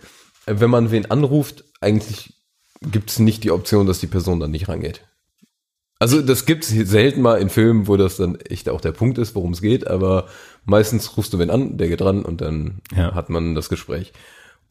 [0.45, 2.33] Äh, wenn man wen anruft, eigentlich
[2.81, 5.01] gibt es nicht die Option, dass die Person dann nicht rangeht.
[6.01, 9.19] Also das gibt es selten mal in Filmen, wo das dann echt auch der Punkt
[9.19, 10.25] ist, worum es geht, aber
[10.65, 13.13] meistens rufst du wen an, der geht ran und dann Ja.
[13.13, 14.11] hat man das Gespräch.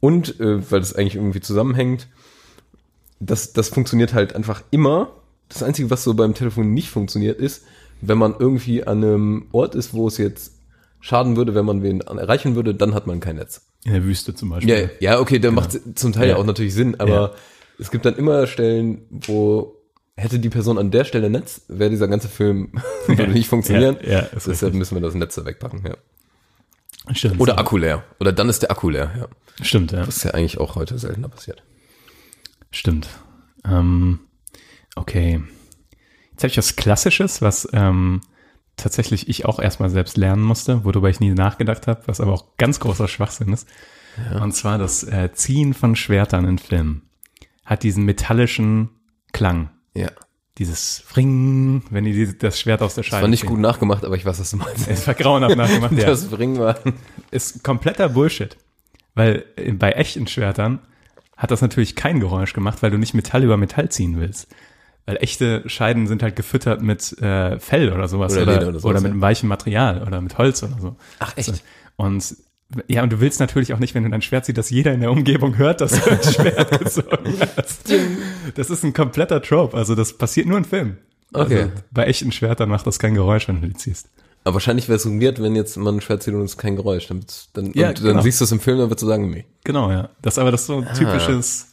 [0.00, 2.08] Und äh, weil das eigentlich irgendwie zusammenhängt,
[3.20, 5.12] das, das funktioniert halt einfach immer.
[5.48, 7.62] Das Einzige, was so beim Telefon nicht funktioniert, ist,
[8.00, 10.54] wenn man irgendwie an einem Ort ist, wo es jetzt
[10.98, 13.62] schaden würde, wenn man wen erreichen würde, dann hat man kein Netz.
[13.84, 14.90] In der Wüste zum Beispiel.
[14.98, 16.34] Ja, ja okay, der macht zum Teil ja.
[16.34, 16.40] Ja.
[16.40, 17.32] auch natürlich Sinn, aber Ja.
[17.78, 19.76] es gibt dann immer Stellen, wo
[20.20, 22.72] hätte die Person an der Stelle Netz, wäre dieser ganze Film
[23.06, 23.96] würde nicht funktionieren.
[24.02, 24.74] Ja, ja, ist Deshalb richtig.
[24.74, 25.96] müssen wir das Netz da wegpacken, ja.
[27.14, 27.40] Stimmt.
[27.40, 28.04] Oder Akku leer.
[28.20, 29.28] Oder dann ist der Akku leer, ja.
[29.64, 30.04] Stimmt, ja.
[30.04, 31.62] Das ist ja eigentlich auch heute seltener passiert.
[32.70, 33.08] Stimmt.
[33.64, 34.20] Ähm,
[34.94, 35.42] okay.
[36.32, 38.20] Jetzt habe ich was Klassisches, was ähm,
[38.76, 42.56] tatsächlich ich auch erstmal selbst lernen musste, worüber ich nie nachgedacht habe, was aber auch
[42.56, 43.68] ganz großer Schwachsinn ist.
[44.40, 47.02] Und zwar das äh, Ziehen von Schwertern in Filmen.
[47.64, 48.90] Hat diesen metallischen
[49.32, 49.70] Klang.
[49.94, 50.08] Ja.
[50.58, 53.48] Dieses Ring, wenn die das Schwert aus der Scheide Das war nicht ziehen.
[53.50, 54.88] gut nachgemacht, aber ich weiß, was du meinst.
[54.88, 56.06] Es war grauenhaft nachgemacht, ja.
[56.06, 56.78] Das bringen wir.
[57.30, 58.56] Ist kompletter Bullshit.
[59.14, 59.44] Weil
[59.78, 60.80] bei echten Schwertern
[61.36, 64.48] hat das natürlich kein Geräusch gemacht, weil du nicht Metall über Metall ziehen willst.
[65.06, 68.80] Weil echte Scheiden sind halt gefüttert mit äh, Fell oder sowas Oder oder, oder, oder
[68.80, 69.10] sowas, mit ja.
[69.12, 70.96] einem weichen Material oder mit Holz oder so.
[71.18, 71.64] Ach, echt?
[71.96, 72.36] Und
[72.88, 75.00] ja, und du willst natürlich auch nicht, wenn du dein Schwert ziehst, dass jeder in
[75.00, 77.92] der Umgebung hört, dass du ein Schwert gezogen hast.
[78.54, 79.76] Das ist ein kompletter Trope.
[79.76, 80.98] Also das passiert nur in Filmen.
[81.32, 81.62] Okay.
[81.62, 84.08] Also, bei echten Schwertern macht das kein Geräusch, wenn du die ziehst.
[84.44, 86.76] Aber wahrscheinlich wäre es weird, wenn jetzt man ein Schwert zieht und es ist kein
[86.76, 87.08] Geräusch.
[87.08, 87.20] Dann,
[87.52, 88.20] dann, Ja, und dann genau.
[88.22, 89.44] siehst du es im Film, dann würdest du sagen, nee.
[89.64, 90.08] Genau, ja.
[90.22, 90.86] Das ist aber das ist so Ah.
[90.88, 91.66] ein typisches.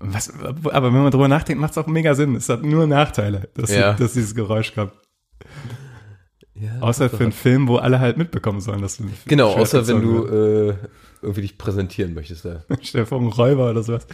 [0.00, 2.36] Was, aber wenn man drüber nachdenkt, macht es auch mega Sinn.
[2.36, 3.94] Es hat nur Nachteile, dass, Ja.
[3.94, 4.92] dass dieses Geräusch kommt.
[6.60, 9.86] Ja, Außer für einen Film, wo alle halt mitbekommen sollen, dass du ein Genau, außer
[9.86, 10.74] wenn du äh,
[11.22, 12.44] irgendwie dich präsentieren möchtest.
[12.44, 12.66] Hast.
[12.82, 14.06] Stell dir vor, ein Räuber oder sowas.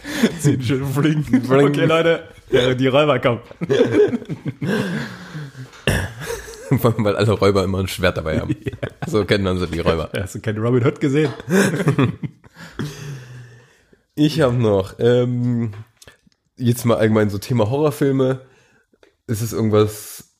[0.43, 1.25] Einen schönen Fling.
[1.49, 3.41] Okay, Leute, ja, die Räuber kommen.
[6.79, 8.55] Vor allem, weil alle Räuber immer ein Schwert dabei haben.
[9.05, 10.09] So kennen man sie, die Räuber.
[10.15, 11.31] Ja, hast du keinen Robin Hood gesehen?
[14.15, 15.73] Ich habe noch, ähm,
[16.57, 18.41] jetzt mal allgemein so Thema Horrorfilme.
[19.27, 20.33] Es ist irgendwas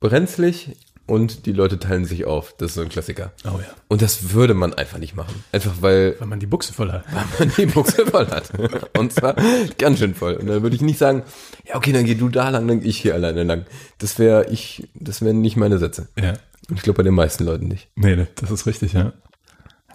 [0.00, 2.54] brenzlig und die Leute teilen sich auf.
[2.58, 3.32] Das ist so ein Klassiker.
[3.44, 3.66] Oh ja.
[3.88, 5.42] Und das würde man einfach nicht machen.
[5.50, 7.04] Einfach weil Wenn man die Buchse voll hat.
[7.38, 8.50] man die Buchse voll hat.
[8.96, 9.34] Und zwar
[9.78, 10.34] ganz schön voll.
[10.34, 11.22] Und dann würde ich nicht sagen,
[11.66, 13.66] ja okay, dann geh du da lang, dann geh ich hier alleine lang.
[13.98, 16.08] Das wäre ich, das wären nicht meine Sätze.
[16.18, 16.34] Ja.
[16.68, 17.88] Und ich glaube bei den meisten Leuten nicht.
[17.96, 19.12] Nee, das ist richtig, ja.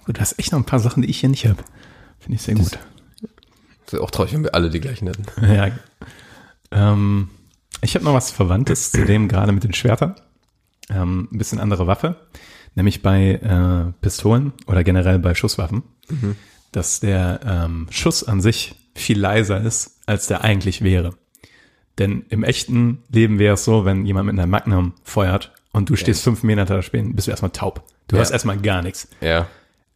[0.06, 1.64] Gut, du hast echt noch ein paar Sachen, die ich hier nicht habe.
[2.20, 2.78] Finde ich sehr gut.
[3.86, 5.26] Das wäre auch traurig, wenn wir alle die gleichen hätten.
[5.42, 5.72] Ja.
[6.72, 7.30] Ähm,
[7.82, 10.16] ich habe noch was Verwandtes zu dem gerade mit den Schwertern.
[10.90, 12.16] Ähm, ein bisschen andere Waffe.
[12.76, 15.84] Nämlich bei äh, Pistolen oder generell bei Schusswaffen,
[16.72, 21.14] dass der ähm, Schuss an sich viel leiser ist, als der eigentlich wäre.
[21.98, 25.96] Denn im echten Leben wäre es so, wenn jemand mit einer Magnum feuert und du
[25.96, 27.86] stehst fünf Meter da stehen, bist du erstmal taub.
[28.10, 28.20] Du Ja.
[28.20, 29.48] hörst erstmal gar nichts Ja.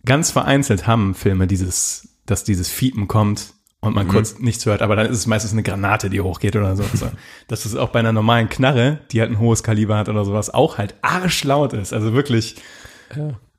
[0.06, 4.96] ganz vereinzelt haben Filme dieses, dass dieses Fiepen kommt und man kurz nichts hört, aber
[4.96, 6.84] dann ist es meistens eine Granate, die hochgeht oder so.
[6.94, 7.10] so.
[7.48, 10.54] Dass es auch bei einer normalen Knarre, die halt ein hohes Kaliber hat oder sowas,
[10.54, 11.94] auch halt arschlaut ist.
[11.94, 12.58] Also wirklich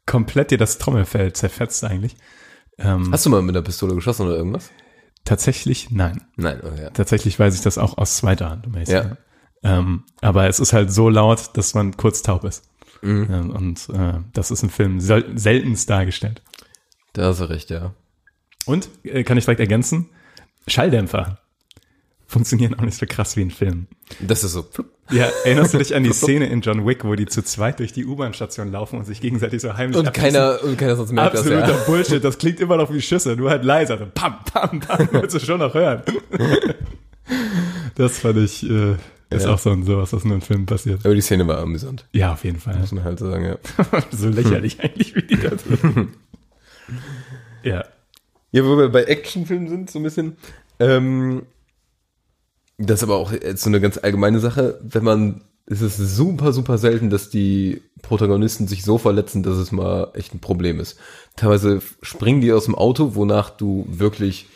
[0.04, 2.16] komplett dir das Trommelfell zerfetzt eigentlich.
[2.78, 4.70] Ähm, Hast du mal mit der Pistole geschossen oder irgendwas?
[5.24, 6.22] tatsächlich, nein.
[6.36, 6.90] Nein, oh ja.
[6.90, 8.66] Tatsächlich weiß ich das auch aus zweiter Hand.
[8.66, 9.16] Um Ja.
[9.62, 12.64] Ähm, aber es ist halt so laut, dass man kurz taub ist.
[13.02, 13.28] Mhm.
[13.30, 16.42] Ähm, und äh, das ist im Film sel seltenst dargestellt.
[17.12, 17.94] Da hast du recht, ja.
[18.66, 20.08] Und, äh, kann ich direkt ergänzen,
[20.66, 21.38] Schalldämpfer
[22.26, 23.88] funktionieren auch nicht so krass wie ein Film.
[24.20, 24.64] Das ist so.
[25.10, 27.92] Ja, erinnerst du dich an die Szene in John Wick, wo die zu zweit durch
[27.92, 31.40] die U-Bahn-Station laufen und sich gegenseitig so heimlich Und keiner, und keiner sonst merkt das,
[31.40, 31.84] Absoluter ja.
[31.86, 33.98] Bullshit, das klingt immer noch wie Schüsse, nur halt leiser.
[33.98, 36.02] So pam, pam, pam, willst du schon noch hören.
[37.96, 38.92] Das fand ich, äh,
[39.30, 39.54] ist Ja.
[39.54, 41.04] auch so ein sowas, was nur in Filmen passiert.
[41.04, 42.76] Aber die Szene war amüsant, Ja, auf jeden Fall.
[42.78, 43.56] muss man halt so sagen, ja.
[44.12, 46.10] so lächerlich eigentlich, wie die da sind.
[47.64, 47.84] ja.
[48.52, 50.36] Ja, wo wir bei Actionfilmen sind, so ein bisschen.
[50.78, 51.42] Ähm,
[52.78, 54.80] das ist aber auch jetzt so eine ganz allgemeine Sache.
[54.82, 59.70] Wenn man, es ist super, super selten, dass die Protagonisten sich so verletzen, dass es
[59.70, 60.98] mal echt ein Problem ist.
[61.36, 64.46] Teilweise springen die aus dem Auto, wonach du wirklich,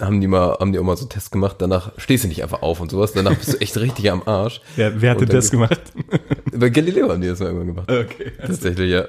[0.00, 2.62] haben die mal, haben die auch mal so Tests gemacht, danach stehst du nicht einfach
[2.62, 4.60] auf und sowas, danach bist du echt richtig am Arsch.
[4.76, 5.80] Wer, wer hatte Und dann das gemacht?
[6.54, 7.90] Bei Galileo haben die das mal irgendwann gemacht.
[7.90, 8.32] okay.
[8.38, 9.06] Tatsächlich, ja.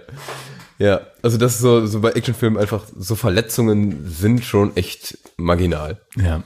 [0.79, 6.01] Ja, also das ist so, so bei Actionfilmen einfach, so Verletzungen sind schon echt marginal.
[6.15, 6.43] Ja.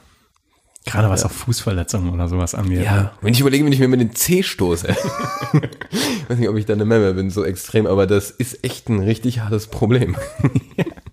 [0.85, 2.79] Gerade was auch Fußverletzungen oder sowas angeht.
[2.95, 3.11] ne?
[3.19, 4.87] Wenn ich überlege, wenn ich mir mit den C stoße.
[5.53, 8.87] ich weiß nicht, ob ich da eine Memme bin, so extrem, aber das ist echt
[8.87, 10.15] ein richtig hartes Problem.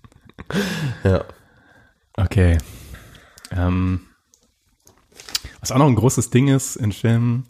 [1.03, 1.25] ja.
[2.13, 2.57] Okay.
[3.51, 4.01] Ähm,
[5.59, 7.45] was auch noch ein großes Ding ist in Filmen,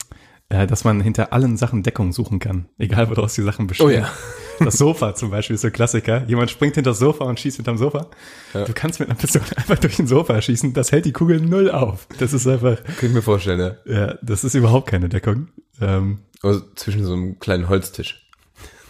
[0.50, 2.68] äh, dass man hinter allen Sachen Deckung suchen kann.
[2.78, 3.88] Egal, woraus die Sachen bestehen.
[3.88, 4.10] Oh ja.
[4.58, 6.24] Das Sofa zum Beispiel ist so ein Klassiker.
[6.28, 8.08] Jemand springt hinter das Sofa und schießt hinterm Sofa.
[8.54, 10.72] Du kannst mit einer Pistole einfach durch ein Sofa schießen.
[10.72, 12.08] Das hält die Kugel null auf.
[12.20, 13.94] Das ist einfach, Könnte ich mir vorstellen, ja.
[13.94, 15.50] ja, das ist überhaupt keine Deckung.
[15.82, 18.26] Ähm, Also zwischen so einem kleinen Holztisch.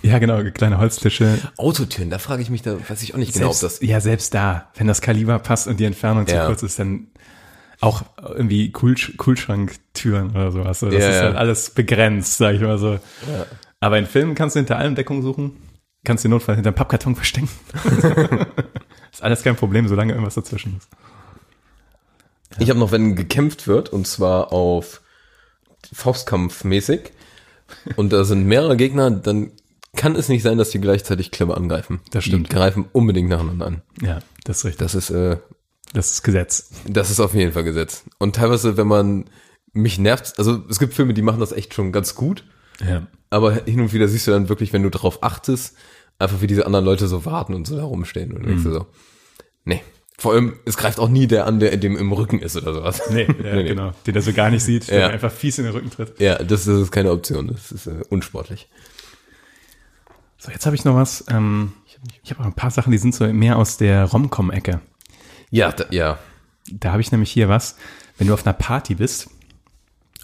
[0.04, 1.40] ja, genau, kleine Holztische.
[1.58, 3.88] Autotüren, da frage ich mich, da weiß ich auch nicht genau, ob selbst, das.
[3.90, 6.46] ja, selbst da, wenn das Kaliber passt und die Entfernung zu Ja.
[6.46, 7.08] kurz ist, dann
[7.82, 10.80] auch irgendwie Kühlsch Kühlschranktüren oder sowas.
[10.80, 11.22] So, das Ja, ist ja.
[11.24, 13.00] halt alles begrenzt, sag ich mal so.
[13.80, 15.58] Aber in Filmen kannst du hinter allem Deckung suchen,
[16.04, 17.50] kannst den Notfall hinter einem Pappkarton verstecken.
[19.12, 20.90] ist alles kein Problem, solange irgendwas dazwischen ist.
[22.60, 25.02] Ich habe noch, wenn gekämpft wird, und zwar auf
[25.92, 27.12] Faustkampf mäßig,
[27.96, 29.52] und da sind mehrere Gegner, dann
[29.96, 32.02] kann es nicht sein, dass die gleichzeitig clever angreifen.
[32.12, 32.50] Das stimmt.
[32.50, 33.82] Die greifen unbedingt nacheinander an.
[34.02, 34.80] Ja, das ist richtig.
[34.80, 35.38] Das ist, äh,
[35.96, 36.70] Das ist Gesetz.
[36.88, 38.04] das ist auf jeden Fall Gesetz.
[38.20, 39.26] Und teilweise, wenn man
[39.74, 42.44] mich nervt, also es gibt Filme, die machen das echt schon ganz gut,
[42.86, 43.08] Ja.
[43.30, 45.76] aber hin und wieder siehst du dann wirklich, wenn du darauf achtest
[46.18, 48.32] Einfach wie diese anderen Leute so warten und so da rumstehen.
[48.32, 48.86] Und denkst du so,
[49.66, 49.82] nee.
[50.18, 53.02] Vor allem, es greift auch nie der an, der dem im Rücken ist oder sowas.
[53.12, 53.64] Nee, ja, nee.
[53.66, 53.92] genau.
[54.08, 55.08] Den er so gar nicht sieht, der Ja.
[55.10, 56.18] einfach fies in den Rücken tritt.
[56.22, 57.48] Ja, das, das ist keine Option.
[57.48, 58.70] Das ist äh, unsportlich.
[60.38, 61.26] So, jetzt habe ich noch was.
[61.30, 61.74] Ähm,
[62.24, 64.80] ich habe auch ein paar Sachen, die sind so mehr aus der Rom-Com-Ecke.
[65.56, 66.20] Ja, da, ja.
[66.72, 67.78] Da habe ich nämlich hier was.
[68.18, 69.30] Wenn du auf einer Party bist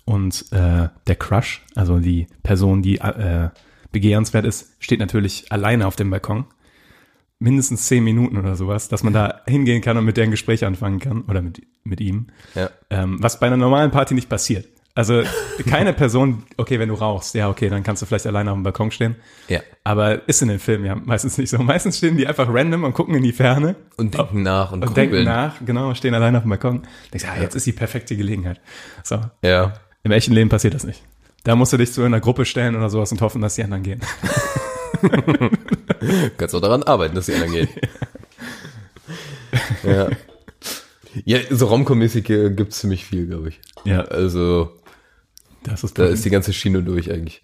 [0.05, 3.49] und äh, der Crush, also die Person, die äh,
[3.91, 6.45] begehrenswert ist, steht natürlich alleine auf dem Balkon.
[7.39, 10.63] Mindestens zehn Minuten oder sowas, dass man da hingehen kann und mit der ein Gespräch
[10.63, 12.27] anfangen kann oder mit, mit ihm.
[12.53, 12.69] Ja.
[12.89, 14.67] Ähm, was bei einer normalen Party nicht passiert.
[14.93, 15.23] Also
[15.69, 18.63] keine Person, okay, wenn du rauchst, ja, okay, dann kannst du vielleicht alleine auf dem
[18.63, 19.15] Balkon stehen.
[19.47, 19.61] Ja.
[19.83, 21.57] Aber ist in den Filmen ja meistens nicht so.
[21.59, 24.97] Meistens stehen die einfach random und gucken in die Ferne Und denken nach und, und
[24.97, 26.81] denken nach, genau, stehen alleine auf dem Balkon.
[27.13, 28.59] Denkst, ah, jetzt ist die perfekte Gelegenheit.
[29.03, 29.73] So, Ja.
[30.03, 31.01] im echten Leben passiert das nicht.
[31.43, 33.83] Da musst du dich zu einer Gruppe stellen oder sowas und hoffen, dass die anderen
[33.83, 34.01] gehen.
[36.37, 37.69] Kannst auch daran arbeiten, dass die anderen gehen.
[39.83, 40.09] ja.
[41.25, 43.59] Ja, so Romcom-mäßig äh, gibt's ziemlich viel, glaube ich.
[43.83, 44.01] Ja.
[44.01, 44.71] Also,
[45.63, 47.43] Das ist da ist die ganze Schiene durch eigentlich.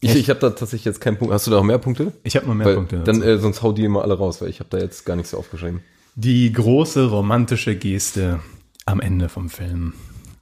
[0.00, 1.32] Ich, ich habe da tatsächlich jetzt keinen Punkt.
[1.32, 2.12] Hast du da noch mehr Punkte?
[2.24, 3.00] ich habe noch mehr Weil, Punkte.
[3.04, 3.28] Dann, dazu.
[3.28, 5.38] äh, sonst hau die immer alle raus, weil ich habe da jetzt gar nichts so
[5.38, 5.80] aufgeschrieben.
[6.16, 8.40] Die große romantische Geste
[8.84, 9.92] am Ende vom Film.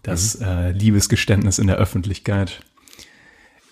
[0.03, 2.61] Das äh, Liebesgeständnis in der Öffentlichkeit.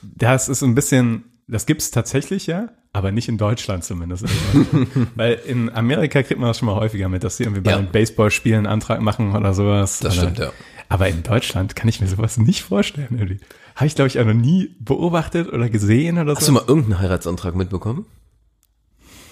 [0.03, 4.27] Das ist ein bisschen, das gibt's tatsächlich ja, aber nicht in Deutschland zumindest.
[5.15, 7.79] Weil in Amerika kriegt man das schon mal häufiger mit, dass sie irgendwie bei Ja.
[7.79, 10.01] den Baseballspielen einen Antrag machen oder sowas.
[10.01, 10.53] Das oder, stimmt, ja.
[10.89, 13.19] Aber in Deutschland kann ich mir sowas nicht vorstellen.
[13.19, 13.41] Irgendwie.
[13.77, 16.39] Habe ich, glaube ich, auch noch nie beobachtet oder gesehen oder so.
[16.41, 18.07] Hast du mal irgendeinen Heiratsantrag mitbekommen?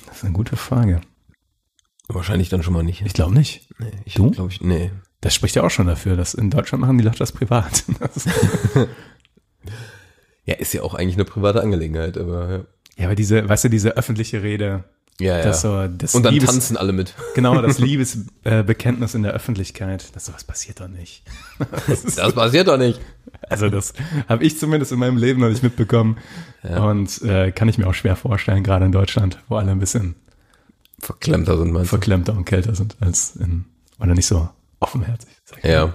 [0.06, 1.00] das ist eine gute Frage.
[2.08, 3.02] Wahrscheinlich dann schon mal nicht.
[3.04, 3.68] Ich glaube nicht.
[3.78, 4.30] nee, ich Du?
[4.30, 4.92] glaube ich, nee.
[5.20, 7.84] Das spricht ja auch schon dafür, dass in Deutschland machen die Leute das privat.
[7.98, 8.24] Das
[10.44, 12.64] Ja, ist ja auch eigentlich eine private Angelegenheit, aber ja.
[12.98, 14.84] Ja, aber diese, weißt du, diese öffentliche Rede,
[15.18, 15.44] Ja, ja.
[15.44, 17.14] das so, das Und dann Liebes, tanzen alle mit.
[17.34, 21.22] genau, das Liebesbekenntnis in der Öffentlichkeit, das sowas passiert doch nicht.
[21.86, 23.00] Das Das passiert doch nicht.
[23.48, 23.94] also das
[24.28, 26.18] habe ich zumindest in meinem Leben noch nicht mitbekommen
[26.62, 30.16] und äh, kann ich mir auch schwer vorstellen, gerade in Deutschland, wo alle ein bisschen
[30.98, 31.96] Verklemmter sind meinst du?
[31.96, 33.64] verklemmter und kälter sind als in,
[33.98, 34.48] oder nicht so
[34.80, 35.30] offenherzig.
[35.62, 35.94] Ja.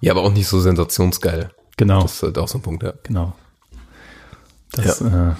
[0.00, 1.50] Ja, aber auch nicht so sensationsgeil.
[1.76, 2.92] Genau, Das ist halt auch so ein Punkt, ja.
[3.02, 3.34] genau.
[4.72, 5.34] Das äh,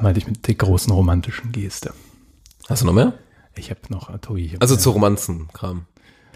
[0.00, 1.92] meinte ich mit der großen romantischen Geste.
[2.68, 3.14] Hast du noch mehr?
[3.56, 4.82] Ich habe noch, ah, Tobi, hab Also mehr.
[4.82, 5.86] zu Romanzen-Kram.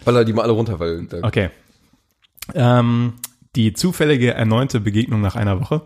[0.05, 1.51] Baller die mal alle runter, weil Okay.
[2.55, 3.15] Ähm,
[3.57, 5.83] die zufällige erneute Begegnung nach einer Woche.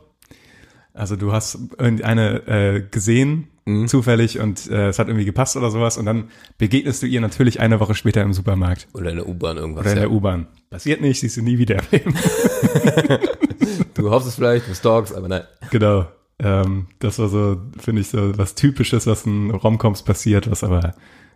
[0.95, 3.87] Also du hast irgendeine äh, gesehen, Mhm.
[3.87, 7.61] zufällig, und äh, es hat irgendwie gepasst oder sowas, und dann begegnest du ihr natürlich
[7.61, 9.83] eine Woche später im Supermarkt oder in der U-Bahn irgendwas.
[9.83, 10.03] oder in ja.
[10.03, 10.49] der U-Bahn.
[10.69, 12.15] Passiert nicht, siehst du nie wieder im Leben.
[13.95, 15.43] Du hoffst es vielleicht, du stalkst, aber nein.
[15.71, 16.07] genau.
[16.43, 20.95] Ähm, das war so, finde ich, so was Typisches, was in Romcoms passiert, was aber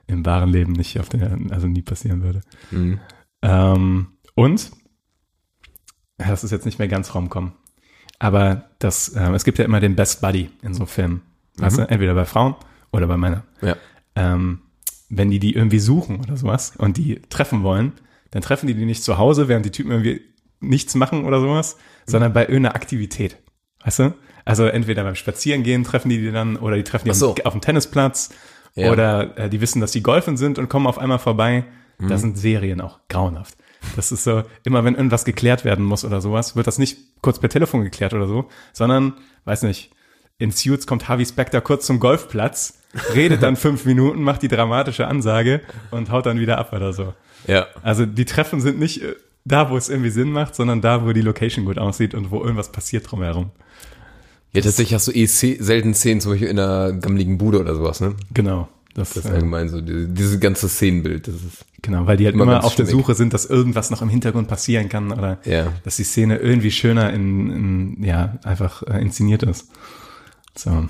[0.09, 2.40] im wahren Leben nicht auf der, also nie passieren würde.
[2.71, 3.01] Mhm.
[3.42, 4.71] Ähm, und,
[6.19, 7.53] das ist jetzt nicht mehr ganz Romcom,
[8.19, 11.23] aber das, ähm, es gibt ja immer den Best Buddy in so Filmen.
[11.59, 12.55] Weißt du, entweder bei Frauen
[12.92, 13.42] oder bei Männern.
[13.62, 13.77] Ja.
[14.14, 14.61] Ähm,
[15.09, 17.92] wenn die die irgendwie suchen oder sowas und die treffen wollen,
[18.31, 20.21] dann treffen die die nicht zu Hause, während die Typen irgendwie
[20.61, 23.38] nichts machen oder sowas, sondern bei irgendeiner Aktivität.
[23.85, 24.14] Weißt du?
[24.47, 27.35] Also entweder beim Spazierengehen treffen die die dann oder die treffen die so.
[27.45, 28.31] auf, dem Tennisplatz
[28.75, 28.91] Ja.
[28.91, 31.65] oder äh, die wissen, dass die golfen sind und kommen auf einmal vorbei.
[31.99, 32.09] Mhm.
[32.09, 33.55] Das sind Serien auch grauenhaft.
[33.97, 37.39] Das ist so, immer wenn irgendwas geklärt werden muss oder sowas, wird das nicht kurz
[37.39, 39.91] per Telefon geklärt oder so, sondern, weiß nicht,
[40.39, 42.81] in Suits kommt Harvey Specter kurz zum Golfplatz,
[43.15, 47.15] redet dann fünf Minuten, macht die dramatische Ansage und haut dann wieder ab oder so.
[47.47, 47.67] Ja.
[47.83, 51.13] Also die Treffen sind nicht äh, da, wo es irgendwie Sinn macht, sondern da, wo
[51.13, 53.51] die Location gut aussieht und wo irgendwas passiert drumherum.
[54.53, 57.75] Ja, tatsächlich hast du eh se- selten Szenen, zum Beispiel in einer gammeligen Bude oder
[57.75, 58.15] sowas, ne?
[58.33, 58.69] Genau.
[58.95, 62.25] Das, Das ist äh, allgemein so, die, dieses ganze Szenenbild, das ist, Genau, weil die
[62.25, 62.91] halt Immer immer, auf der stimmig.
[62.93, 65.73] Suche sind, dass irgendwas noch im Hintergrund passieren kann oder Ja.
[65.85, 67.51] dass die Szene irgendwie schöner in,
[67.99, 69.69] in ja, einfach äh, inszeniert ist.
[70.57, 70.89] So.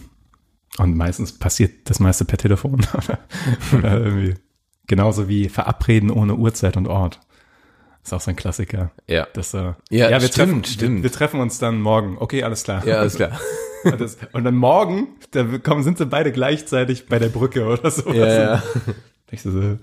[0.79, 3.19] Und meistens passiert das meiste per Telefon oder,
[3.79, 4.35] oder irgendwie.
[4.87, 7.19] Genauso wie Verabreden ohne Uhrzeit und Ort.
[8.07, 8.92] Ist auch so ein Klassiker.
[9.09, 9.27] ja.
[9.33, 10.97] Das, äh, Ja, wir stimmt, treffen, stimmt.
[10.99, 12.19] Wir, wir treffen uns dann morgen.
[12.21, 12.87] Okay, alles klar.
[12.87, 13.40] Ja, ist klar.
[13.85, 17.89] Und, das, und dann morgen, da kommen, sind sie beide gleichzeitig bei der Brücke oder
[17.91, 18.12] so.
[18.12, 18.62] Ja, ja.
[19.30, 19.76] Ich so, so,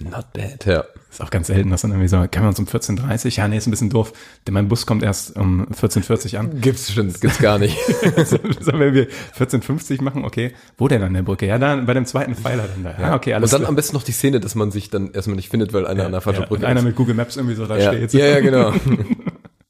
[0.00, 0.84] Not bad, ja.
[1.10, 3.30] Ist auch ganz selten, dass dann irgendwie so, können wir uns um 14.30 Uhr?
[3.32, 4.12] Ja, nee, ist ein bisschen doof,
[4.46, 6.60] denn mein Bus kommt erst um 14.40 Uhr an.
[6.60, 7.78] Gibt's schon, gibt's gar nicht.
[8.26, 10.24] Sollen wenn wir 14.50 machen?
[10.24, 10.52] Okay.
[10.76, 11.46] Wo denn an der Brücke?
[11.46, 13.00] Ja, dann bei dem zweiten Pfeiler dann da.
[13.00, 13.68] Ja, okay, alles Und dann klar.
[13.68, 16.12] am besten noch die Szene, dass man sich dann erstmal nicht findet, weil einer an
[16.12, 16.86] der falschen ja, Brücke einer ist.
[16.86, 17.92] mit Google Maps irgendwie so da ja.
[17.92, 18.12] steht.
[18.12, 18.72] ja, ja, genau.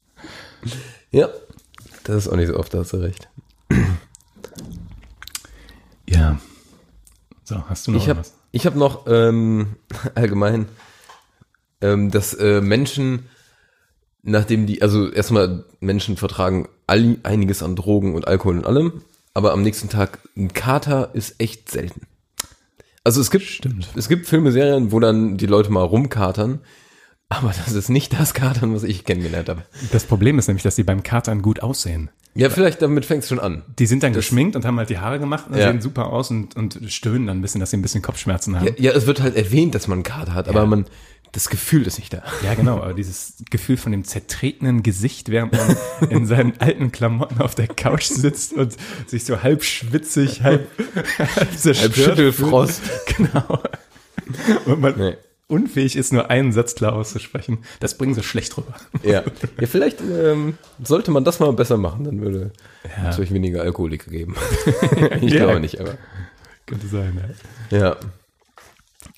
[1.11, 1.29] ja.
[2.05, 3.29] Das ist auch nicht so oft, da hast du recht.
[6.07, 6.39] Ja.
[7.43, 8.34] So, hast du noch Ich was?
[8.55, 9.75] Ich hab noch ähm,
[10.15, 10.67] allgemein,
[11.81, 13.25] ähm, dass äh, Menschen,
[14.23, 19.01] nachdem die, also erstmal Menschen vertragen all, einiges an Drogen und Alkohol und allem,
[19.33, 22.07] aber am nächsten Tag ein Kater ist echt selten.
[23.03, 23.89] Also es gibt, Stimmt.
[23.95, 26.61] es gibt Filme, Serien, wo dann die Leute mal rumkatern,
[27.27, 29.63] aber das ist nicht das Katern, was ich kennengelernt habe.
[29.91, 32.09] Das Problem ist nämlich, dass die beim Katern gut aussehen.
[32.37, 33.63] Ja, vielleicht damit fängst du schon an.
[33.79, 35.71] Die sind dann geschminkt und haben halt die Haare gemacht und Ja.
[35.71, 38.67] sehen super aus und, und stöhnen dann ein bisschen, dass sie ein bisschen Kopfschmerzen haben.
[38.67, 40.85] Ja, ja, es wird halt erwähnt, dass man einen Kater hat, aber man,
[41.31, 42.23] das Gefühl ist nicht da.
[42.43, 45.77] Ja, genau, aber dieses Gefühl von dem zertretenen Gesicht, während man
[46.09, 48.75] in seinen alten Klamotten auf der Couch sitzt und
[49.07, 50.67] sich so halb schwitzig, halb,
[51.17, 52.81] halb zerstört Schüttelfrost.
[52.81, 53.31] fühlt.
[53.33, 53.63] Genau.
[54.65, 55.13] Und man Nee.
[55.47, 57.59] Unfähig ist, nur einen Satz klar auszusprechen.
[57.79, 58.73] Das bringen sie schlecht rüber.
[59.03, 59.23] Ja,
[59.59, 62.51] ja vielleicht ähm, sollte man das mal besser machen, dann würde
[63.01, 63.09] Ja.
[63.09, 64.35] es euch weniger Alkoholiker geben.
[65.21, 65.45] ich Ja.
[65.45, 65.97] glaube nicht, aber.
[66.65, 67.21] Könnte sein,
[67.69, 67.77] ja.
[67.77, 67.95] Ja.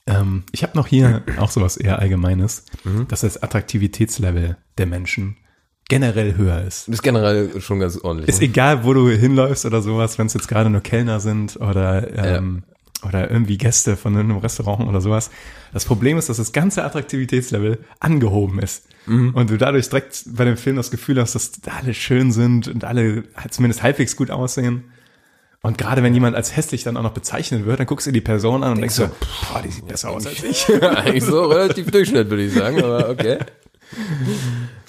[0.06, 3.08] Ähm, ich habe noch hier auch sowas eher Allgemeines, Mhm.
[3.08, 5.38] dass das Attraktivitätslevel der Menschen
[5.90, 6.90] generell höher ist.
[6.90, 8.28] Ist generell schon ganz ordentlich.
[8.28, 8.48] Ist ne?
[8.48, 12.64] egal, wo du hinläufst oder sowas, wenn es jetzt gerade nur Kellner sind oder, ähm,
[13.06, 15.30] oder irgendwie Gäste von einem Restaurant oder sowas.
[15.74, 18.88] Das Problem ist, dass das ganze Attraktivitätslevel angehoben ist.
[19.06, 19.34] Mhm.
[19.36, 22.84] Und du dadurch direkt bei dem Film das Gefühl hast, dass alle schön sind und
[22.84, 24.86] alle zumindest halbwegs gut aussehen.
[25.62, 28.22] Und gerade wenn jemand als hässlich dann auch noch bezeichnet wird, dann guckst du die
[28.22, 29.08] Person an und denkst, so,
[29.52, 30.68] boah, die sieht besser aus als ich.
[30.82, 33.40] Eigentlich so relativ Durchschnitt, würde ich sagen, aber okay.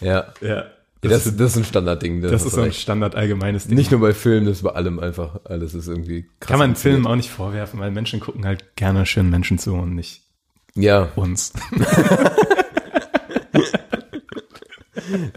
[0.01, 0.33] Ja.
[0.41, 0.65] Ja.
[1.01, 2.23] Das, das, ist ein Standardding.
[2.23, 2.73] Das hast ist so ein.
[2.73, 3.77] Standard allgemeines Ding.
[3.77, 5.39] Nicht nur bei Filmen, das ist bei allem einfach.
[5.45, 6.51] Alles ist irgendwie krass.
[6.51, 6.75] Kann man.
[6.75, 10.23] Filmen auch nicht vorwerfen, weil Menschen gucken halt gerne schönen Menschen zu und nicht
[10.75, 11.53] Ja, uns.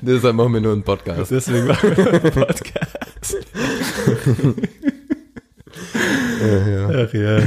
[0.02, 1.30] deshalb machen wir nur einen Podcast.
[1.30, 3.38] Deswegen machen wir einen Podcast.
[6.44, 7.44] Ach ja.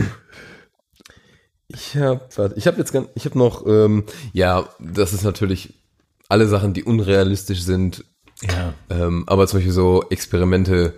[1.68, 5.74] Ich habe, warte, ich habe jetzt ganz, ich habe noch, ähm, ja, das ist natürlich
[6.28, 8.04] alle Sachen, die unrealistisch sind,
[8.42, 8.74] Ja.
[8.90, 10.94] ähm, aber zum Beispiel so Experimente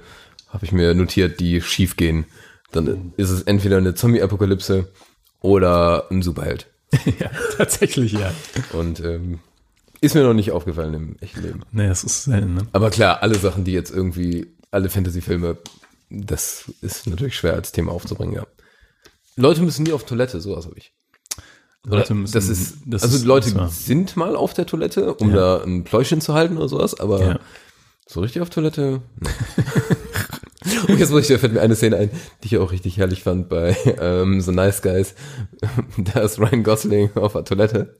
[0.48, 2.24] habe ich mir notiert, die schief gehen.
[2.72, 4.92] Dann ist es entweder eine Zombie-Apokalypse
[5.40, 6.66] oder ein Superheld.
[7.20, 8.32] ja, tatsächlich ja.
[8.72, 9.40] Und ähm,
[10.00, 11.62] ist mir noch nicht aufgefallen im echten Leben.
[11.72, 12.66] Nee, das ist selten, ne?
[12.72, 15.58] Aber klar, alle Sachen, die jetzt irgendwie, alle Fantasy-Filme,
[16.10, 18.46] das ist natürlich schwer als Thema aufzubringen, ja.
[19.36, 20.92] Leute müssen nie auf Toilette, sowas habe ich.
[21.86, 24.66] Oder Leute müssen- das ist, das also ist- Leute das war- sind mal auf der
[24.66, 25.36] Toilette, um Ja.
[25.58, 27.38] da ein Pläuschen zu halten oder sowas, aber Ja.
[28.06, 29.02] so richtig auf Toilette?
[30.64, 30.92] Nee.
[30.94, 32.10] Und jetzt muss ich, da fällt mir eine Szene ein,
[32.42, 35.14] die ich auch richtig herrlich fand bei ähm, The Nice Guys.
[36.12, 37.96] da ist Ryan Gosling auf der Toilette.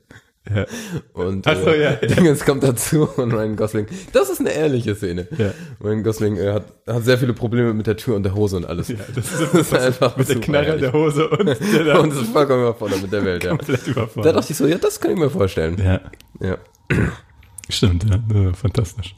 [0.53, 0.65] Ja.
[1.13, 2.07] Und Ach so, äh, ja, ja.
[2.15, 3.87] Dingens kommt dazu und Ryan Gosling.
[4.13, 5.27] Das ist eine ehrliche Szene.
[5.37, 5.51] Ja.
[5.83, 8.65] Ryan Gosling äh, hat, hat sehr viele Probleme mit der Tür und der Hose und
[8.65, 8.87] alles.
[8.87, 10.81] Ja, das ist, Das ist einfach mit der Knarre ehrlich.
[10.81, 11.45] der Hose und
[11.85, 13.57] der Und ist vollkommen überfordert mit der Welt, ja.
[13.57, 15.77] Da dachte ich so, ja, das kann ich mir vorstellen.
[15.77, 16.01] Ja,
[16.39, 16.57] Ja.
[17.69, 19.13] stimmt, ja, ja, fantastisch.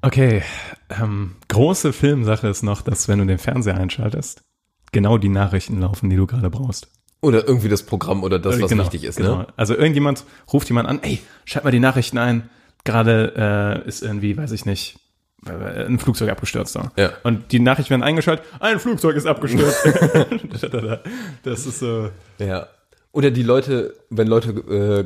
[0.00, 0.42] Okay,
[0.90, 4.42] ähm, große Filmsache ist noch, dass wenn du den Fernseher einschaltest,
[4.90, 6.88] genau die Nachrichten laufen, die du gerade brauchst.
[7.22, 9.38] Oder irgendwie das Programm oder das, was Genau, wichtig ist, genau.
[9.38, 9.46] ne?
[9.56, 12.50] Also irgendjemand ruft jemand an, ey, schalt mal die Nachrichten ein.
[12.84, 14.98] Gerade äh, ist irgendwie, weiß ich nicht,
[15.46, 16.74] ein Flugzeug abgestürzt.
[16.76, 16.90] Da.
[16.96, 17.12] Ja.
[17.22, 19.84] Und die Nachrichten werden eingeschaltet, ein Flugzeug ist abgestürzt.
[21.42, 22.10] das ist so.
[22.38, 22.66] Ja.
[23.12, 24.50] Oder die Leute, wenn Leute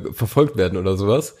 [0.07, 1.35] äh, verfolgt werden oder sowas.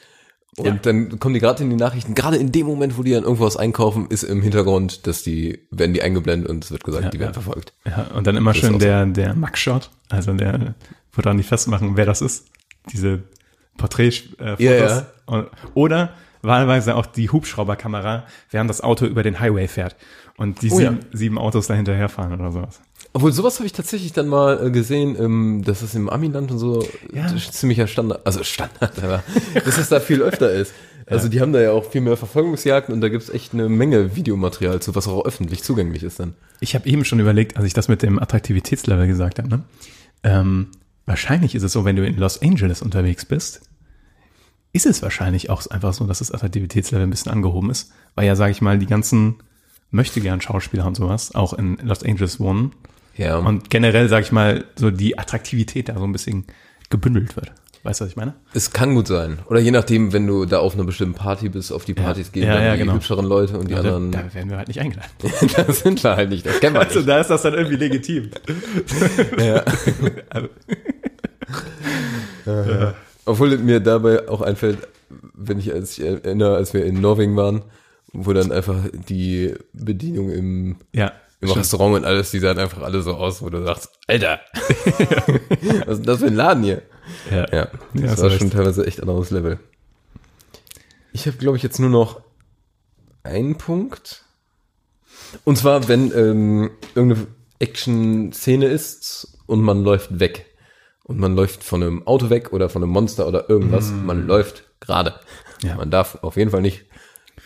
[0.57, 0.73] Und Ja.
[0.81, 3.57] dann kommen die gerade in die Nachrichten, gerade in dem Moment, wo die dann irgendwas
[3.57, 7.19] einkaufen, ist im Hintergrund, dass die, werden die eingeblendet und es wird gesagt, Ja, die
[7.19, 7.41] werden ja.
[7.41, 7.73] verfolgt.
[7.85, 10.73] Ja, und dann immer ist schön der, der Mugshot, also der,
[11.13, 12.47] wo dann nicht festmachen, wer das ist.
[12.91, 13.21] Diese
[13.77, 14.57] Porträtfotos.
[14.59, 15.03] Äh.
[15.27, 19.95] Und- Oder wahlweise auch die Hubschrauberkamera, während das Auto über den Highway fährt
[20.37, 22.81] und die Oh sieben, sieben Autos da hinterherfahren oder sowas.
[23.17, 26.59] Obwohl, sowas habe ich tatsächlich dann mal äh, gesehen, ähm, dass es im Amiland und
[26.59, 27.25] so Ja.
[27.35, 29.23] ziemlicher Standard, also Standard, aber
[29.65, 30.71] dass es da viel öfter ist.
[31.07, 34.15] Also die haben da ja auch viel mehr Verfolgungsjagden und da gibt's echt eine Menge
[34.15, 36.35] Videomaterial zu, was auch öffentlich zugänglich ist dann.
[36.59, 39.63] Ich habe eben schon überlegt, als ich das mit dem Attraktivitätslevel gesagt habe, ne?
[40.21, 40.67] ähm,
[41.07, 43.61] wahrscheinlich ist es so, wenn du in Los Angeles unterwegs bist,
[44.73, 48.35] ist es wahrscheinlich auch einfach so, dass das Attraktivitätslevel ein bisschen angehoben ist, weil ja,
[48.35, 49.37] sage ich mal, die ganzen
[49.89, 52.73] möchte gern Schauspieler und sowas auch in Los Angeles wohnen
[53.17, 53.37] Ja.
[53.37, 56.45] und generell, sage ich mal, so die Attraktivität da so ein bisschen
[56.89, 57.51] gebündelt wird.
[57.83, 58.33] Weißt du, was ich meine?
[58.53, 59.39] Es kann gut sein.
[59.47, 62.43] Oder je nachdem, wenn du da auf einer bestimmten Party bist, auf die Partys gehen
[62.47, 62.93] Ja, dann ja, die genau.
[62.95, 64.11] hübscheren Leute und die Ja, da, anderen.
[64.11, 65.09] da werden wir halt nicht eingeladen.
[65.55, 67.07] das sind wir halt nicht, das kennen wir Also nicht.
[67.09, 68.29] da ist das dann irgendwie legitim.
[69.39, 69.63] Ja.
[72.45, 72.93] Also,
[73.25, 74.79] Obwohl mir dabei auch einfällt,
[75.33, 77.63] wenn ich, als ich erinnere, als wir in Norwegen waren,
[78.13, 78.77] wo dann einfach
[79.09, 83.49] die Bedienung im, ja, im Restaurant und alles, die sahen einfach alle so aus, wo
[83.49, 84.39] du sagst, Alter,
[85.85, 86.81] was ist das für ein Laden hier?
[87.29, 87.45] Ja.
[87.53, 89.59] Ja, das Ja, war schon teilweise echt anderes Level.
[91.13, 92.21] Ich habe, glaube ich, jetzt nur noch
[93.23, 94.23] einen Punkt.
[95.43, 97.27] Und zwar, wenn ähm, irgendeine
[97.59, 100.45] Action-Szene ist und man läuft weg.
[101.03, 103.91] Und man läuft von einem Auto weg oder von einem Monster oder irgendwas.
[103.91, 105.15] Man läuft gerade.
[105.63, 105.75] Ja.
[105.75, 106.85] Man darf auf jeden Fall nicht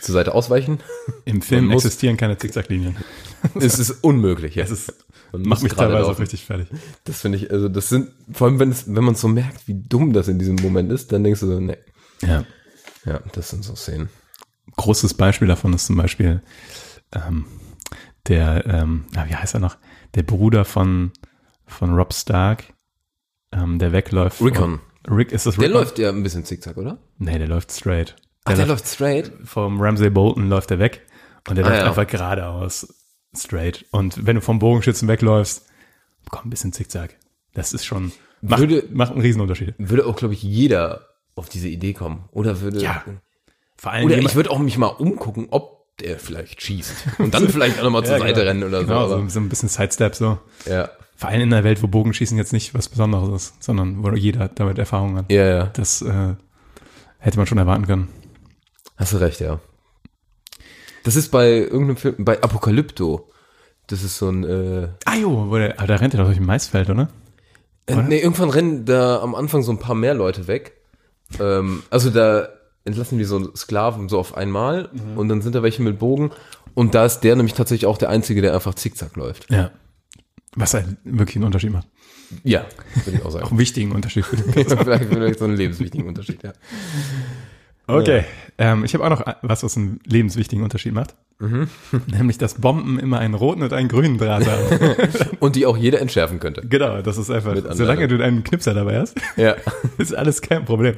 [0.02, 0.80] zur Seite ausweichen.
[1.26, 2.96] Im Film muss- existieren keine Zickzacklinien.
[3.56, 4.56] es ist unmöglich.
[4.56, 4.64] Ja.
[4.64, 4.94] Das ist,
[5.34, 6.22] macht mich teilweise auch laufen.
[6.22, 6.68] richtig fertig.
[7.06, 9.76] Das finde ich, also das sind, vor allem wenn es, wenn man so merkt, wie
[9.76, 11.78] dumm das in diesem Moment ist, dann denkst du so, ne.
[12.22, 12.44] Ja.
[13.06, 14.10] Ja, das sind so Szenen.
[14.76, 16.42] Großes Beispiel davon ist zum Beispiel
[17.14, 17.46] ähm,
[18.28, 19.78] der, ähm, na, wie heißt er noch?
[20.16, 21.12] Der Bruder von,
[21.66, 22.66] von Rob Stark,
[23.52, 24.42] ähm, der wegläuft.
[24.42, 24.80] Rickon.
[25.10, 25.82] Rick, ist das Der Rickon?
[25.82, 27.00] läuft ja ein bisschen zickzack, oder?
[27.18, 28.16] Nee, der läuft straight.
[28.46, 29.32] Ach, der läuft straight?
[29.44, 31.02] vom Ramsey Bolton läuft er weg
[31.48, 31.88] und der Ah, läuft ja.
[31.88, 32.94] einfach geradeaus
[33.36, 33.86] straight.
[33.92, 35.66] Und wenn du vom Bogenschützen wegläufst,
[36.30, 37.18] komm, ein bisschen zickzack.
[37.54, 38.12] Das ist schon,
[38.42, 39.76] macht, Würde- macht einen Riesenunterschied.
[39.78, 42.26] Würde auch, glaube ich, jeder auf diese Idee kommen.
[42.32, 42.82] Oder würde.
[42.82, 43.04] Ja.
[43.78, 46.94] Vor allem Oder jemand- ich würde auch mich mal umgucken, ob der vielleicht schießt.
[47.20, 48.46] Und dann vielleicht auch nochmal zur Ja, Seite genau.
[48.48, 49.20] rennen oder genau, so.
[49.22, 50.40] so, so ein bisschen Sidestep so.
[50.66, 50.90] Ja.
[51.16, 54.48] Vor allem in einer Welt, wo Bogenschießen jetzt nicht was Besonderes ist, sondern wo jeder
[54.48, 55.32] damit Erfahrung hat.
[55.32, 55.66] Ja, ja.
[55.68, 56.34] Das äh,
[57.20, 58.08] hätte man schon erwarten können.
[59.02, 59.60] Hast du recht, ja.
[61.04, 63.28] Das ist bei irgendeinem Film, bei Apokalypto.
[63.88, 66.38] Das ist so ein, äh, Ah jo, wo der, aber da rennt er doch durch
[66.38, 67.10] ein Maisfeld, oder?
[67.88, 70.74] Äh, nee, irgendwann rennen da am Anfang so ein paar mehr Leute weg.
[71.40, 72.50] Ähm, also da
[72.86, 76.30] entlassen die so Sklaven so auf einmal und dann sind da welche mit Bogen
[76.76, 79.50] und da ist der nämlich tatsächlich auch der Einzige, der einfach zickzack läuft.
[79.52, 79.72] Ja.
[80.56, 81.88] Was halt wirklich einen Unterschied macht.
[82.44, 82.66] Ja,
[83.06, 83.48] würde ich auch Auch sagen.
[83.50, 86.54] einen wichtigen Unterschied für den vielleicht, vielleicht so einen lebenswichtigen Unterschied, ja.
[87.88, 88.24] Okay,
[88.58, 91.16] ähm, ich habe auch noch was, was einen lebenswichtigen Unterschied macht.
[91.40, 91.68] Mhm.
[92.08, 94.96] Nämlich, dass Bomben immer einen roten und einen grünen Draht haben.
[95.40, 96.62] Und die auch jeder entschärfen könnte.
[96.68, 99.56] genau, das ist einfach, solange du einen Knipser dabei hast, Ja.
[99.98, 100.96] ist alles kein Problem.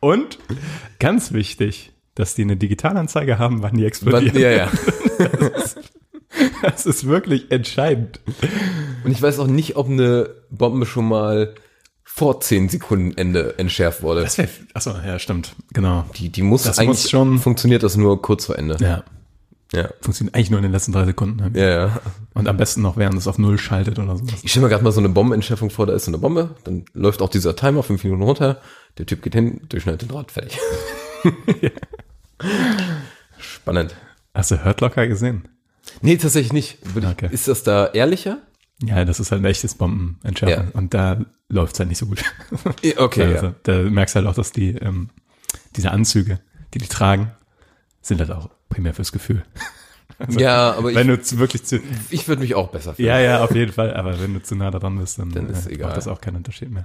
[0.00, 0.38] Und
[0.98, 4.38] ganz wichtig, dass die eine Digitalanzeige haben, wann die Wann, explodieren.
[4.38, 4.70] ja, ja.
[6.62, 8.20] Das ist wirklich entscheidend.
[9.04, 11.54] Und ich weiß auch nicht, ob eine Bombe schon mal
[12.08, 14.22] vor 10 Sekunden Ende entschärft wurde.
[14.22, 16.04] Das wäre, achso, ja, stimmt, genau.
[16.16, 18.76] Die, die muss Das eigentlich muss schon- funktioniert das nur kurz vor Ende.
[18.80, 19.04] Ja,
[19.74, 19.90] Ja.
[20.00, 21.50] funktioniert eigentlich nur in den letzten drei Sekunden.
[21.52, 21.60] ne?
[21.60, 22.00] Ja, ja.
[22.32, 24.40] Und am besten noch, während es auf Null schaltet oder sowas.
[24.42, 26.84] Ich stelle mir gerade mal so eine Bombenentschärfung vor, da ist so eine Bombe, dann
[26.94, 28.60] läuft auch dieser Timer fünf Minuten runter,
[28.96, 30.58] der Typ geht hin, durchschneidet den Draht, fertig.
[33.38, 33.94] Spannend.
[34.34, 35.48] Hast du Hurt Locker gesehen?
[36.02, 36.78] Nee, tatsächlich nicht.
[36.96, 37.28] Okay.
[37.30, 38.38] Ist das da ehrlicher?
[38.82, 40.66] Ja, das ist halt ein echtes Bombenentschärfen.
[40.72, 40.78] Ja.
[40.78, 42.22] Und da läuft's halt nicht so gut.
[42.96, 45.10] Okay, also, Da merkst du halt auch, dass die, ähm,
[45.76, 46.40] diese Anzüge,
[46.74, 47.30] die die tragen,
[48.02, 49.44] sind halt auch primär fürs Gefühl.
[50.18, 50.70] Also, ja.
[50.70, 53.08] Ja, aber ich, wenn du zu, wirklich zu, ich würde mich auch besser fühlen.
[53.08, 55.66] ja, ja, auf jeden Fall, aber wenn du zu nah dran bist, dann, Dann ist
[55.66, 55.88] äh, egal.
[55.88, 56.84] macht das auch keinen Unterschied mehr.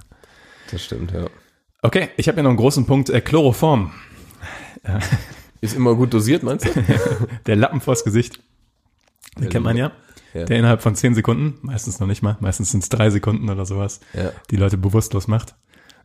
[0.70, 1.24] Das stimmt, ja.
[1.80, 3.92] Okay, ich habe ja noch einen großen Punkt, äh, Chloroform.
[5.62, 6.70] Ist immer gut dosiert, meinst du?
[7.46, 8.40] Der Lappen vors Gesicht.
[9.38, 9.92] Den kennt man ja.
[10.34, 10.44] Ja.
[10.44, 13.66] Der innerhalb von zehn Sekunden, meistens noch nicht mal, meistens sind es drei Sekunden oder
[13.66, 14.30] sowas, Ja.
[14.50, 15.54] die Leute bewusstlos macht.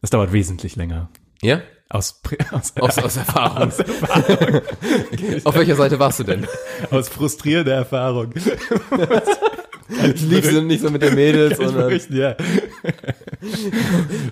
[0.02, 1.10] Das dauert wesentlich länger.
[1.42, 1.62] Ja?
[1.90, 3.72] Aus, Pri- aus, Aus, aus Erfahrung.
[5.46, 6.46] Auf welcher Seite warst du denn?
[6.92, 8.34] aus frustrierender Erfahrung.
[9.90, 12.36] Lief du nicht so mit der Mädels, Kann ich sondern berichten, ja.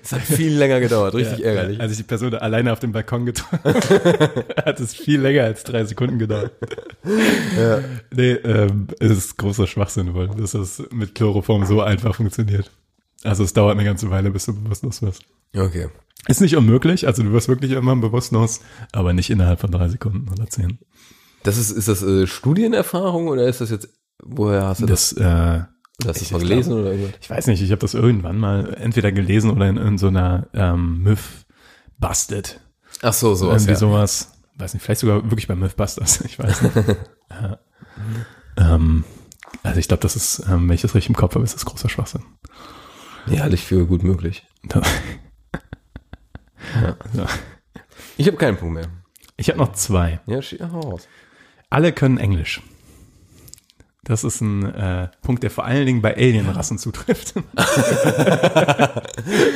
[0.03, 1.79] es hat viel länger gedauert, richtig ja, ärgerlich.
[1.79, 3.59] Als ich die Person alleine auf dem Balkon getroffen
[4.65, 6.51] hat es viel länger als drei Sekunden gedauert.
[7.57, 7.79] Ja.
[8.11, 12.71] Nee, ähm, es ist großer Schwachsinn wohl, dass das mit Chloroform so einfach funktioniert.
[13.23, 15.23] Also es dauert eine ganze Weile, bis du bewusstlos wirst.
[15.55, 15.87] Okay.
[16.27, 20.27] Ist nicht unmöglich, also du wirst wirklich irgendwann bewusstlos, aber nicht innerhalb von drei Sekunden
[20.29, 20.79] oder zehn.
[21.43, 23.87] Das ist, ist das äh, Studienerfahrung oder ist das jetzt,
[24.25, 25.15] woher hast du das?
[25.15, 25.63] Das, äh,
[26.05, 27.13] Hast du das mal gelesen glaub- oder irgendwas?
[27.21, 30.47] ich weiß nicht, ich habe das irgendwann mal entweder gelesen oder in, in so einer
[30.53, 31.19] ähm, Myth
[31.97, 32.59] Busted.
[33.01, 33.77] Ach so, sowas, Irgendwie ja.
[33.77, 34.31] sowas.
[34.57, 36.75] Weiß nicht, vielleicht sogar wirklich bei Mythbusters, ich weiß nicht.
[37.31, 37.59] ja.
[38.57, 39.03] ähm,
[39.63, 41.65] also ich glaube, das ist, ähm, wenn ich das richtig im Kopf habe, ist das
[41.65, 42.23] großer Schwachsinn.
[43.27, 44.45] Ja, halte ich für gut möglich.
[44.63, 44.81] Da-
[47.13, 47.25] Ja.
[48.17, 48.87] Ich habe keinen Punkt mehr.
[49.37, 50.19] Ich habe noch zwei.
[50.25, 50.39] Ja,
[50.71, 51.07] hau raus.
[51.69, 52.61] Alle können Englisch.
[54.05, 57.33] Das ist ein äh, Punkt, der vor allen Dingen bei Alienrassen zutrifft.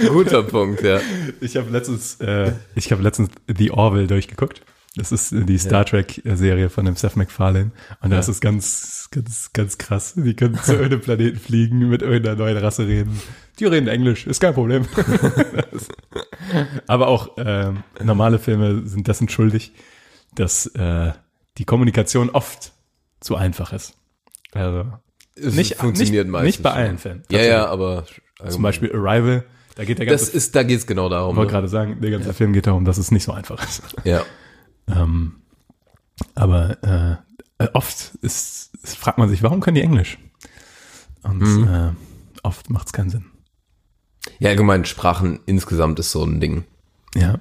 [0.07, 0.99] Guter Punkt, ja.
[1.41, 4.61] Ich habe letztens, äh, ich habe letztens The Orville durchgeguckt.
[4.95, 7.71] Das ist äh, die Star Trek Serie von dem Seth MacFarlane.
[8.01, 10.13] Und da ist es ganz, ganz, ganz krass.
[10.15, 13.19] Die können zu irgendeinem Planeten fliegen, mit irgendeiner neuen Rasse reden.
[13.59, 14.85] Die reden Englisch, ist kein Problem.
[15.71, 15.87] Das-
[16.87, 19.73] Aber auch ähm, normale Filme sind dessen schuldig,
[20.33, 21.11] dass äh,
[21.59, 22.71] die Kommunikation oft
[23.19, 23.93] zu einfach ist.
[24.53, 24.85] Also
[25.35, 27.23] Es Nicht, funktioniert nicht, meistens nicht bei allen Filmen.
[27.31, 28.05] Ja, ja, aber
[28.47, 29.45] Zum Beispiel Arrival,
[29.75, 31.31] da geht der ganze das ist, da geht's genau darum.
[31.33, 31.57] Ich wollte Ne?
[31.57, 33.81] gerade sagen, der ganze Film geht darum, dass es nicht so einfach ist.
[34.03, 34.23] Ja.
[34.87, 35.41] Ähm,
[36.35, 36.77] aber
[37.59, 40.17] äh, äh, oft ist, ist, fragt man sich, warum können die Englisch?
[41.23, 41.67] Und Mhm.
[41.67, 41.91] äh,
[42.43, 43.25] oft macht es keinen Sinn.
[44.39, 46.63] ja, allgemein Sprachen insgesamt ist so ein Ding
[47.15, 47.39] Ja.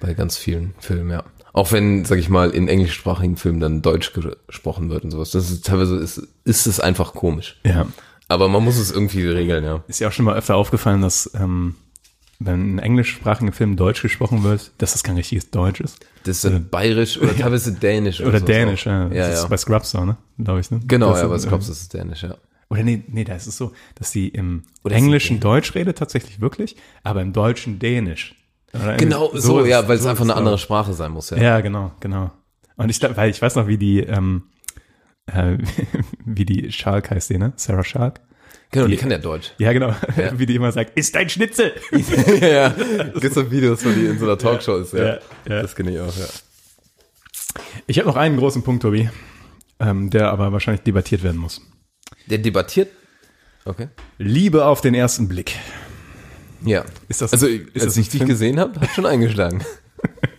[0.00, 1.24] bei ganz vielen Filmen, ja.
[1.58, 5.32] Auch wenn, sag ich mal, in englischsprachigen Filmen dann Deutsch gesprochen wird und sowas.
[5.32, 7.58] Das ist teilweise ist, ist es einfach komisch.
[7.64, 7.88] Ja.
[8.28, 9.82] Aber man muss es irgendwie regeln, ja.
[9.88, 11.74] Ist ja auch schon mal öfter aufgefallen, dass ähm,
[12.38, 15.98] wenn ein englischsprachigen Film Deutsch gesprochen wird, dass das kein richtiges Deutsch ist.
[16.22, 18.20] Das ist dann bayerisch oder teilweise dänisch.
[18.20, 18.92] Oder sowas Dänisch, auch.
[18.92, 19.02] ja.
[19.08, 19.42] Ja, das ja.
[19.42, 20.16] ist bei Scrubs so, ne?
[20.38, 20.78] Glaube ich, ne?
[20.86, 22.36] Genau, Das ja, äh, du, das ist dänisch, ja.
[22.68, 25.98] Oder nee, nee, da ist es so, dass sie im Oder es Englischen Deutsch redet
[25.98, 28.36] tatsächlich wirklich, aber im Deutschen Dänisch.
[28.98, 30.58] Genau, so, ist- ja, weil es so einfach ist eine es andere.
[30.58, 31.38] Sprache sein muss, ja.
[31.38, 32.30] Ja, genau, genau.
[32.76, 34.44] Und ich glaube, weil ich weiß noch, wie die, ähm,
[35.26, 35.56] äh,
[36.24, 37.52] wie die Schalk heißt die, ne?
[37.56, 38.20] Sarah Schalk.
[38.70, 39.52] Genau, die, Die- kann ja Deutsch.
[39.56, 39.94] Ja, genau.
[40.36, 41.72] Wie die immer sagt, ist dein Schnitzel.
[42.42, 42.68] ja, ja.
[43.18, 45.04] Gibt so Videos, wo die in so einer Talkshow ist, ja.
[45.06, 45.62] Ja, ja.
[45.62, 46.26] Das kenne ich auch, ja.
[47.86, 49.08] Ich habe noch einen großen Punkt, Tobi,
[49.80, 51.62] ähm, der aber wahrscheinlich debattiert werden muss.
[52.26, 52.90] Der debattiert.
[53.64, 53.88] Okay.
[54.18, 55.56] Liebe auf den ersten Blick.
[56.64, 56.84] Ja.
[57.08, 59.64] Ist das- also, ist als das ich dich gesehen habe, hat schon eingeschlagen.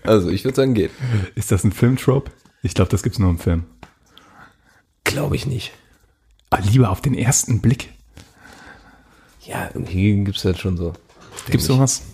[0.03, 0.89] Also, ich würde sagen, geht.
[1.35, 2.31] Ist das ein Filmtrope?
[2.63, 3.65] Ich glaube, das gibt's nur im Film.
[5.03, 5.71] Glaube ich nicht.
[6.49, 7.89] Aber Liebe auf den ersten Blick.
[9.41, 10.93] Ja, irgendwie gibt's das schon so.
[11.49, 12.01] Gibt's sowas?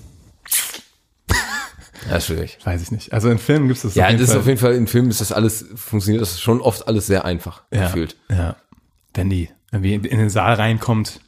[2.09, 2.57] Ja, schwierig.
[2.63, 3.13] Weiß ich nicht.
[3.13, 4.41] Also in Filmen gibt's das Ja, auf jeden das ist Fall.
[4.41, 7.63] auf jeden Fall, in Filmen ist das alles, funktioniert das schon oft alles sehr einfach
[7.71, 8.15] ja, gefühlt.
[8.29, 8.57] Ja.
[9.13, 11.19] Wenn die irgendwie in den Saal reinkommt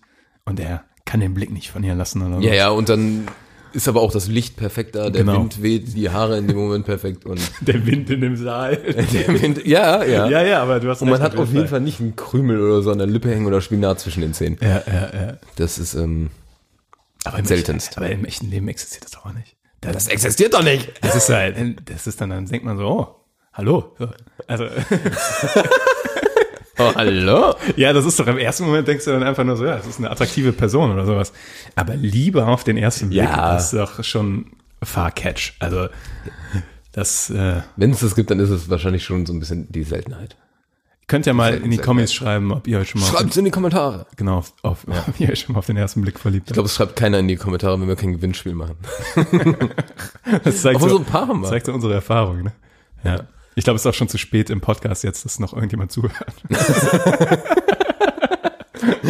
[0.45, 2.58] und er kann den Blick nicht von ihr lassen oder Ja, was.
[2.58, 3.28] ja, und dann
[3.74, 5.39] ist aber auch das Licht perfekt da, der Genau.
[5.39, 8.76] Wind weht, die Haare in dem Moment perfekt und Der Wind in dem Saal.
[8.78, 10.28] der Wind, ja, ja.
[10.30, 12.82] ja, ja, aber du hast Und man hat auf jeden Fall nicht einen Krümel oder
[12.82, 14.58] so an der Lippe hängen oder Spinat zwischen den Zähnen.
[14.62, 15.38] Ja, ja, ja.
[15.58, 16.30] Das ist, ähm,
[17.24, 17.89] Aber Seltenst.
[17.89, 19.55] Echten, aber im echten Leben existiert das doch auch nicht.
[19.82, 20.91] Das, das existiert doch nicht.
[21.01, 21.55] das ist halt,
[21.89, 23.08] das ist dann, dann denkt man so, oh,
[23.53, 23.95] hallo.
[23.99, 24.10] So.
[24.47, 24.66] Also,
[26.80, 27.55] Oh, hallo?
[27.75, 29.88] ja, das ist doch im ersten Moment denkst du dann einfach nur so, ja, das
[29.88, 31.34] ist eine attraktive Person oder sowas.
[31.75, 33.57] Aber Liebe auf den ersten Blick, Ja.
[33.57, 34.47] ist doch schon
[34.84, 35.55] Far-Catch.
[35.59, 35.88] Also,
[36.91, 39.84] das, äh, Wenn es das gibt, dann ist es wahrscheinlich schon so ein bisschen die
[39.84, 40.36] Seltenheit.
[41.07, 41.78] könnt ihr mal in die.
[41.78, 44.05] Comments schreiben, ob ihr euch schon mal, Schreibt in die Kommentare.
[44.15, 46.67] genau, auf, auf, ob ihr euch schon mal auf den ersten Blick verliebt Ich glaube,
[46.67, 48.75] es schreibt keiner in die Kommentare, wenn wir kein Gewinnspiel machen.
[50.43, 51.47] Das zeigt Obwohl so ein paar haben wir.
[51.49, 52.51] zeigt so unsere Erfahrung, ne?
[53.03, 53.21] Ja.
[53.58, 56.14] Ich glaube, es ist auch schon zu spät im Podcast jetzt, dass noch irgendjemand zuhört.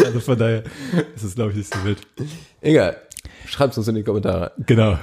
[0.05, 0.63] also von daher
[1.13, 1.99] ist es, glaube ich, nicht so wild.
[2.61, 2.95] Egal.
[3.45, 4.53] Schreibt uns in die Kommentare.
[4.65, 4.97] Genau.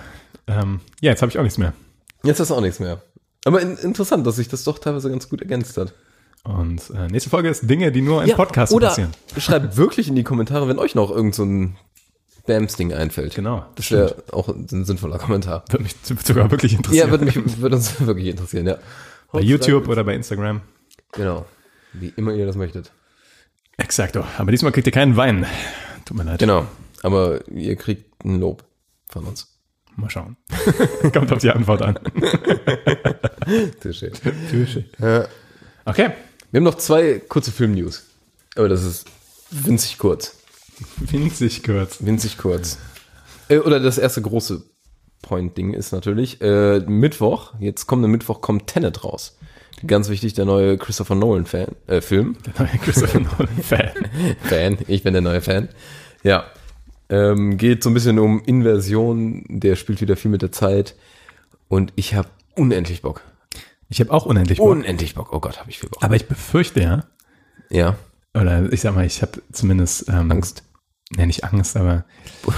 [0.46, 1.74] Ähm, ja, jetzt habe ich auch nichts mehr.
[2.22, 3.02] Jetzt hast du auch nichts mehr.
[3.44, 5.92] Aber in, interessant, dass sich das doch teilweise ganz gut ergänzt hat.
[6.44, 9.10] Und äh, nächste Folge ist Dinge, die nur in Podcasts oder passieren.
[9.36, 11.76] schreibt wirklich in die Kommentare, wenn euch noch irgend so ein
[12.46, 13.34] Bams-Ding einfällt.
[13.34, 13.66] Genau.
[13.74, 15.64] Das wäre auch ein sinnvoller Kommentar.
[15.68, 17.08] Würde mich sogar wirklich interessieren.
[17.08, 18.78] Ja, würde mich, würde uns wirklich interessieren, ja.
[19.34, 20.62] Bei YouTube oder bei Instagram.
[21.12, 21.44] Genau.
[21.92, 22.92] Wie immer ihr das möchtet.
[23.76, 24.16] Exakt.
[24.16, 25.46] Aber diesmal kriegt ihr keinen Wein.
[26.04, 26.38] Tut mir leid.
[26.38, 26.66] Genau.
[27.02, 28.64] Aber ihr kriegt ein Lob
[29.08, 29.58] von uns.
[29.96, 30.36] Mal schauen.
[31.12, 31.98] Kommt auf die Antwort an.
[33.80, 34.12] Sehr schön.
[35.84, 36.10] Okay.
[36.50, 38.06] Wir haben noch zwei kurze Film-News.
[38.56, 39.06] Aber das ist
[39.50, 40.36] winzig kurz.
[40.98, 41.98] Winzig kurz.
[42.00, 42.78] Winzig kurz.
[43.48, 44.64] Äh, oder das erste große
[45.24, 49.38] Point-Ding ist natürlich, äh, Mittwoch, jetzt kommende Mittwoch kommt Tenet raus.
[49.86, 52.36] Ganz wichtig, der neue Christopher Nolan-Fan, äh, Film.
[52.46, 53.90] Der neue Christopher Nolan-Fan.
[54.42, 55.68] Fan, ich bin der neue Fan.
[56.22, 56.44] Ja.
[57.08, 60.94] Ähm, geht so ein bisschen um Inversion, der spielt wieder viel mit der Zeit.
[61.68, 63.22] Und ich habe unendlich Bock.
[63.88, 64.68] Ich habe auch unendlich Bock.
[64.68, 65.32] Unendlich Bock.
[65.32, 66.02] Oh Gott, habe ich viel Bock.
[66.02, 67.04] Aber ich befürchte ja,
[67.70, 67.96] Ja.
[68.34, 70.62] oder ich sag mal, ich habe zumindest ähm, Angst.
[71.10, 72.04] Nee, nicht Angst, aber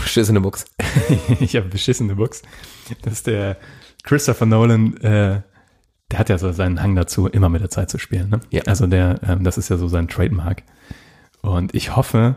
[0.05, 0.67] Schiss in der Box.
[1.41, 2.43] ich habe beschissene Books,
[3.03, 3.57] dass der
[4.05, 5.43] Christopher Nolan, äh,
[6.11, 8.31] der hat ja so seinen Hang dazu, immer mit der Zeit zu spielen.
[8.31, 8.41] Ne?
[8.51, 8.63] Ja.
[8.67, 10.63] Also der, ähm, das ist ja so sein Trademark.
[11.43, 12.37] Und ich hoffe,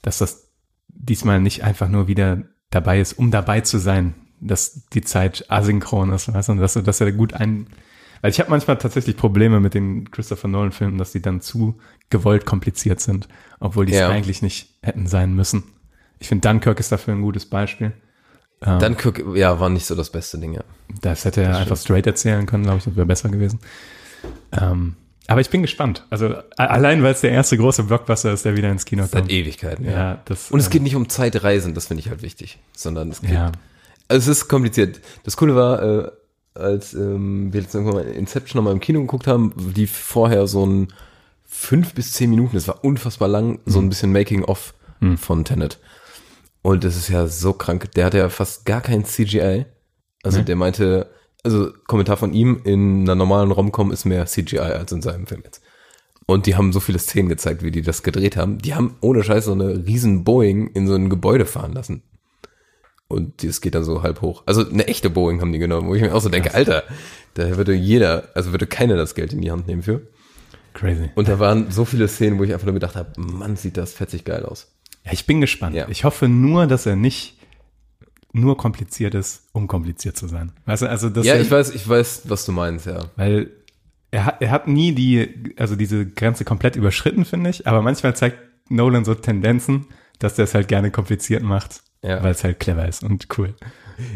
[0.00, 0.52] dass das
[0.88, 6.12] diesmal nicht einfach nur wieder dabei ist, um dabei zu sein, dass die Zeit asynchron
[6.12, 7.68] ist, weißt du, und dass, dass er gut ein,
[8.22, 11.78] weil ich habe manchmal tatsächlich Probleme mit den Christopher Nolan Filmen, dass die dann zu
[12.08, 13.28] gewollt kompliziert sind,
[13.60, 14.08] obwohl die es Ja.
[14.08, 15.64] eigentlich nicht hätten sein müssen.
[16.18, 17.92] Ich finde Dunkirk ist dafür ein gutes Beispiel.
[18.60, 20.62] Dann Kirk, ja, war nicht so das beste Ding, ja.
[21.00, 23.58] Das hätte er einfach straight erzählen können, glaube ich, das wäre besser gewesen.
[24.52, 24.94] Ähm,
[25.26, 26.06] aber ich bin gespannt.
[26.10, 29.32] Also allein, weil es der erste große Blockbuster ist, der wieder ins Kino Seit kommt.
[29.32, 29.90] Ewigkeiten, ja.
[29.92, 30.52] Ja, das.
[30.52, 33.30] Und es ähm, geht nicht um Zeitreisen, das finde ich halt wichtig, sondern es geht.
[33.32, 33.50] Ja.
[34.06, 35.00] Also es ist kompliziert.
[35.24, 36.10] Das Coole war, äh,
[36.54, 40.64] als ähm, wir jetzt irgendwann mal Inception nochmal im Kino geguckt haben, lief vorher so
[40.66, 40.88] ein
[41.44, 44.74] fünf bis zehn Minuten, das war unfassbar lang, so ein bisschen Making-of
[45.16, 45.78] von Tenet.
[46.62, 47.90] Und das ist ja so krank.
[47.92, 49.66] Der hatte ja fast gar kein CGI.
[50.22, 51.10] Also der meinte,
[51.42, 55.42] also Kommentar von ihm, in einer normalen Romcom ist mehr CGI als in seinem Film
[55.44, 55.60] jetzt.
[56.26, 58.58] Und die haben so viele Szenen gezeigt, wie die das gedreht haben.
[58.58, 62.04] Die haben ohne Scheiß so eine riesen Boeing in so ein Gebäude fahren lassen.
[63.12, 64.42] Und das geht dann so halb hoch.
[64.46, 66.84] Also eine echte Boeing haben die genommen, wo ich mir auch so denke, Alter,
[67.34, 70.00] da würde jeder, also würde keiner das Geld in die Hand nehmen für.
[70.72, 71.10] Crazy.
[71.14, 73.92] Und da waren so viele Szenen, wo ich einfach nur gedacht habe, Mann, sieht das
[73.92, 74.72] fetzig geil aus.
[75.04, 75.76] Ja, ich bin gespannt.
[75.76, 75.88] Ja.
[75.88, 77.38] Ich hoffe nur, dass er nicht
[78.32, 80.52] nur kompliziert ist, um kompliziert zu sein.
[80.64, 83.00] Weißt du, also das Ja, ich weiß, ich weiß, was du meinst, ja.
[83.16, 83.50] weil
[84.10, 88.16] er hat, er hat nie die, also diese Grenze komplett überschritten, finde ich, aber manchmal
[88.16, 88.38] zeigt
[88.70, 89.86] Nolan so Tendenzen,
[90.18, 92.22] dass der es halt gerne kompliziert macht, Ja.
[92.22, 93.54] weil es halt clever ist und cool.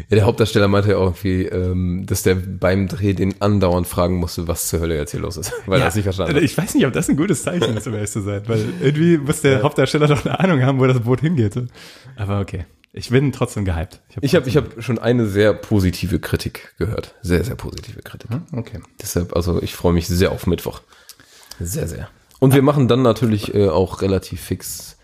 [0.09, 4.15] Ja, der Hauptdarsteller meinte ja auch irgendwie, ähm, dass der beim Dreh den andauernd fragen
[4.15, 6.43] musste, was zur Hölle jetzt hier los ist, weil er das nicht verstanden hat.
[6.43, 9.17] Ich weiß nicht, ob das ein gutes Zeichen ist, um ehrlich zu sein, weil irgendwie
[9.17, 11.53] muss der Hauptdarsteller doch eine Ahnung haben, wo das Boot hingeht.
[12.15, 12.65] Aber okay.
[12.93, 14.01] Ich bin trotzdem gehypt.
[14.21, 17.13] Ich habe ich hab schon eine sehr positive Kritik gehört.
[17.21, 18.31] Sehr, sehr positive Kritik.
[18.53, 18.79] okay.
[18.99, 20.81] Deshalb, also ich freue mich sehr auf Mittwoch.
[21.59, 22.09] Sehr, sehr.
[22.39, 24.96] Und wir machen dann natürlich äh, auch relativ fix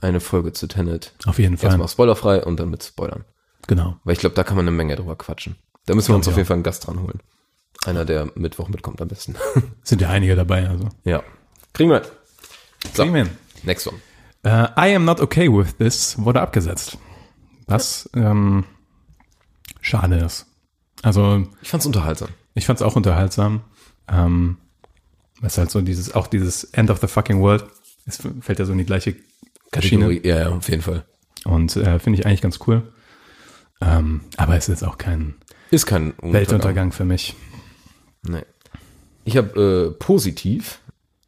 [0.00, 1.12] eine Folge zu Tenet.
[1.26, 1.68] Auf jeden Fall.
[1.68, 3.24] Erstmal spoilerfrei und dann mit Spoilern.
[3.66, 3.96] Genau.
[4.04, 5.56] Weil ich glaube, da kann man eine Menge drüber quatschen.
[5.86, 7.20] Da müssen wir uns auf jeden Fall einen Gast dran holen.
[7.84, 9.36] Einer, der Mittwoch mitkommt am besten.
[9.82, 10.88] Sind ja einige dabei, also.
[11.04, 11.22] ja.
[11.72, 12.02] Kriegen wir.
[12.94, 13.28] So, Kriegen wir
[13.64, 13.98] next one.
[14.42, 16.96] Äh, I am not okay with this wurde abgesetzt.
[17.66, 18.64] Was ähm,
[19.80, 20.46] schade ist.
[21.02, 22.28] Also Ich fand's unterhaltsam.
[22.54, 23.60] ich fand es auch unterhaltsam.
[24.08, 24.56] Ähm,
[25.42, 27.64] es ist halt so dieses, auch dieses End of the fucking world.
[28.06, 29.16] Es fällt ja so in die gleiche
[29.80, 30.06] Schiene.
[30.06, 30.28] Kategorie.
[30.28, 31.04] Ja, auf jeden Fall.
[31.44, 32.82] Und äh, finde ich eigentlich ganz cool.
[33.80, 35.34] Ähm, aber es ist auch kein
[35.70, 36.32] Ist kein Untergang.
[36.32, 37.34] Weltuntergang für mich.
[38.22, 38.42] Nee.
[39.24, 40.80] Ich habe äh, positiv,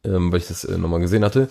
[0.05, 1.49] ähm, weil ich das äh, nochmal gesehen hatte,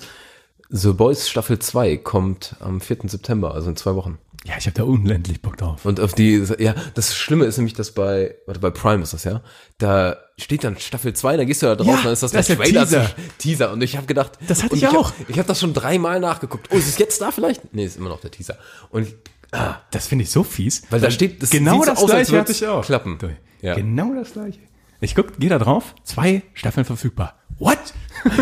[0.70, 2.98] The Boys Staffel 2 kommt am 4.
[3.06, 4.18] September, also in zwei Wochen.
[4.46, 5.84] Ja, ich habe da unendlich Bock drauf.
[5.86, 9.26] Und auf die, ja, das Schlimme ist nämlich, dass bei, warte, bei Prime ist das
[9.26, 9.42] ja,
[9.78, 12.48] da steht dann Staffel 2, da gehst du da drauf, Ja, dann ist das, das
[12.48, 13.16] der ist der Trailer, Teaser.
[13.40, 13.72] Teaser.
[13.74, 15.12] Und ich habe gedacht, Das hatte und ich auch.
[15.12, 16.70] Hab, ich habe das schon dreimal nachgeguckt.
[16.72, 17.74] Oh, ist es jetzt da vielleicht?
[17.74, 18.58] Nee, ist immer noch der Teaser.
[18.90, 19.14] Und
[19.52, 20.84] ah, Das finde ich so fies.
[20.92, 22.86] Weil da steht- das genau so das aus, gleiche hatte ich auch.
[22.86, 23.18] klappen.
[23.62, 23.74] Ja.
[23.76, 24.60] Genau das gleiche.
[25.00, 27.36] Ich guck, geh da drauf, zwei Staffeln verfügbar.
[27.60, 27.94] What?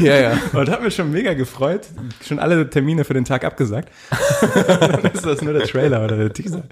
[0.01, 0.39] ja, ja.
[0.53, 1.89] Und hab mich schon mega gefreut.
[2.25, 3.91] Schon alle Termine für den Tag abgesagt.
[4.67, 6.63] Dann ist das nur der Trailer oder der Teaser.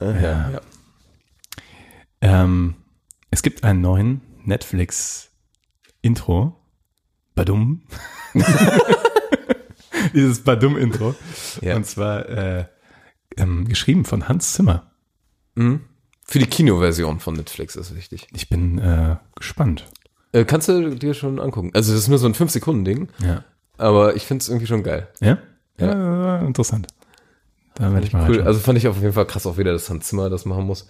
[0.00, 0.60] ja, ja.
[2.20, 2.74] Ähm,
[3.30, 6.54] es gibt einen neuen Netflix-Intro.
[7.34, 7.82] Badum.
[10.12, 11.14] Dieses Badum-Intro.
[11.60, 11.76] Ja.
[11.76, 12.66] Und zwar äh,
[13.36, 14.90] ähm, geschrieben von Hans Zimmer.
[16.30, 18.28] Für die Kinoversion von Netflix ist wichtig.
[18.34, 19.86] Ich bin äh, gespannt.
[20.32, 21.70] Äh, kannst du dir schon angucken.
[21.72, 23.44] Also das ist nur so ein 5-Sekunden-Ding, Ja.
[23.78, 25.08] aber ich finde es irgendwie schon geil.
[25.20, 25.38] Ja?
[25.80, 25.86] Ja.
[25.86, 26.86] Ja, interessant.
[27.76, 28.42] Da werde ich mal Cool.
[28.42, 30.86] Also fand ich auf jeden Fall krass auch wieder, dass Hans Zimmer das machen muss.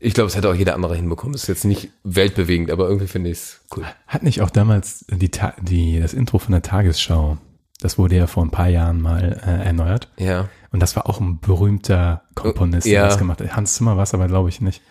[0.00, 1.34] Ich glaube, es hätte auch jeder andere hinbekommen.
[1.34, 3.84] Ist jetzt nicht weltbewegend, aber irgendwie finde ich es cool.
[4.06, 7.38] Hat nicht auch damals die, Ta die, das Intro von der Tagesschau,
[7.80, 10.10] das wurde ja vor ein paar Jahren mal äh, erneuert.
[10.18, 10.48] Ja.
[10.70, 13.04] Und das war auch ein berühmter Komponist, der Ja.
[13.06, 13.54] das gemacht hat.
[13.56, 14.82] Hans Zimmer war es aber, glaube ich, nicht.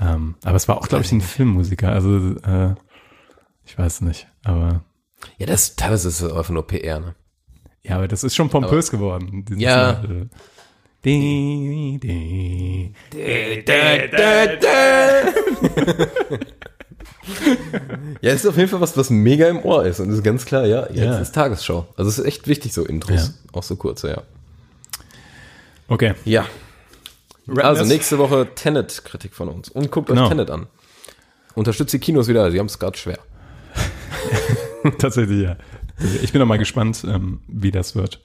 [0.00, 1.90] Ähm, aber es war auch, glaube ich, ein Filmmusiker.
[1.92, 2.74] Also, äh,
[3.64, 4.26] ich weiß nicht.
[4.44, 4.82] Aber
[5.38, 7.14] Ja, das teilweise ist es einfach nur PR, ne?
[7.82, 9.44] ja, aber das ist schon pompös geworden.
[9.48, 10.00] Dieses Ja.
[10.02, 10.26] Mal, äh.
[18.20, 20.00] Ja, es ist auf jeden Fall was, was mega im Ohr ist.
[20.00, 21.18] Und es ist ganz klar, ja, jetzt Ja.
[21.18, 21.86] ist Tagesschau.
[21.96, 23.34] Also es ist echt wichtig, so Intros.
[23.52, 24.22] Auch so kurze, ja.
[25.88, 26.14] Okay.
[26.24, 26.46] Ja.
[27.56, 29.68] Also nächste Woche Tenet-Kritik von uns.
[29.68, 30.22] Und guckt Genau.
[30.24, 30.66] euch Tenet an.
[31.54, 33.18] Unterstützt die Kinos wieder, sie haben es gerade schwer.
[34.98, 35.56] Tatsächlich, ja.
[36.22, 38.20] Ich bin noch mal gespannt, ähm, wie das wird.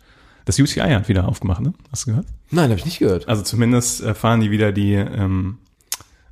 [0.46, 1.74] Das UCI hat wieder aufgemacht, ne?
[1.92, 2.28] Hast du gehört?
[2.52, 3.28] Nein, habe ich nicht gehört.
[3.28, 5.58] Also zumindest fahren die wieder die, ähm,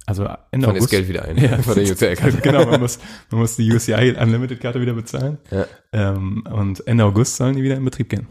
[0.05, 0.89] also Ende jetzt August.
[0.91, 1.37] Geld wieder ein.
[1.37, 2.37] Ja, Von der UCI-Karte.
[2.43, 2.99] genau, man muss,
[3.31, 5.37] man muss die UCI Unlimited-Karte wieder bezahlen.
[5.51, 5.65] Ja.
[5.93, 8.27] Ähm, und Ende August sollen die wieder in Betrieb gehen,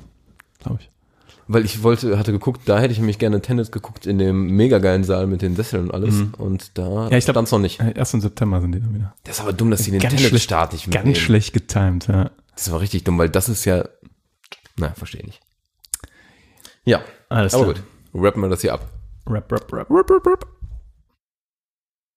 [0.63, 0.91] glaube ich.
[1.47, 4.79] Weil ich wollte, hatte geguckt, da hätte ich nämlich gerne Tenet geguckt in dem mega
[4.79, 6.15] geilen Saal mit den Sesseln und alles.
[6.39, 7.11] Und da Mhm.
[7.11, 7.81] Ja, ich glaub- stand's noch nicht.
[7.81, 9.15] Äh, Erst im September sind die dann wieder.
[9.25, 11.17] Das ist aber dumm, dass die den Ganz Tenet-Start nicht Ganz mitnehmen.
[11.17, 12.31] schlecht getimed, ja.
[12.55, 13.85] Das war richtig dumm, weil das ist ja,
[14.79, 15.41] na, verstehe ich nicht.
[16.85, 17.75] Ja, Alles aber klar.
[17.75, 18.23] gut.
[18.23, 18.87] Rappen wir das hier ab.
[19.29, 20.47] Rap, rap, rap, rap, rap, rap.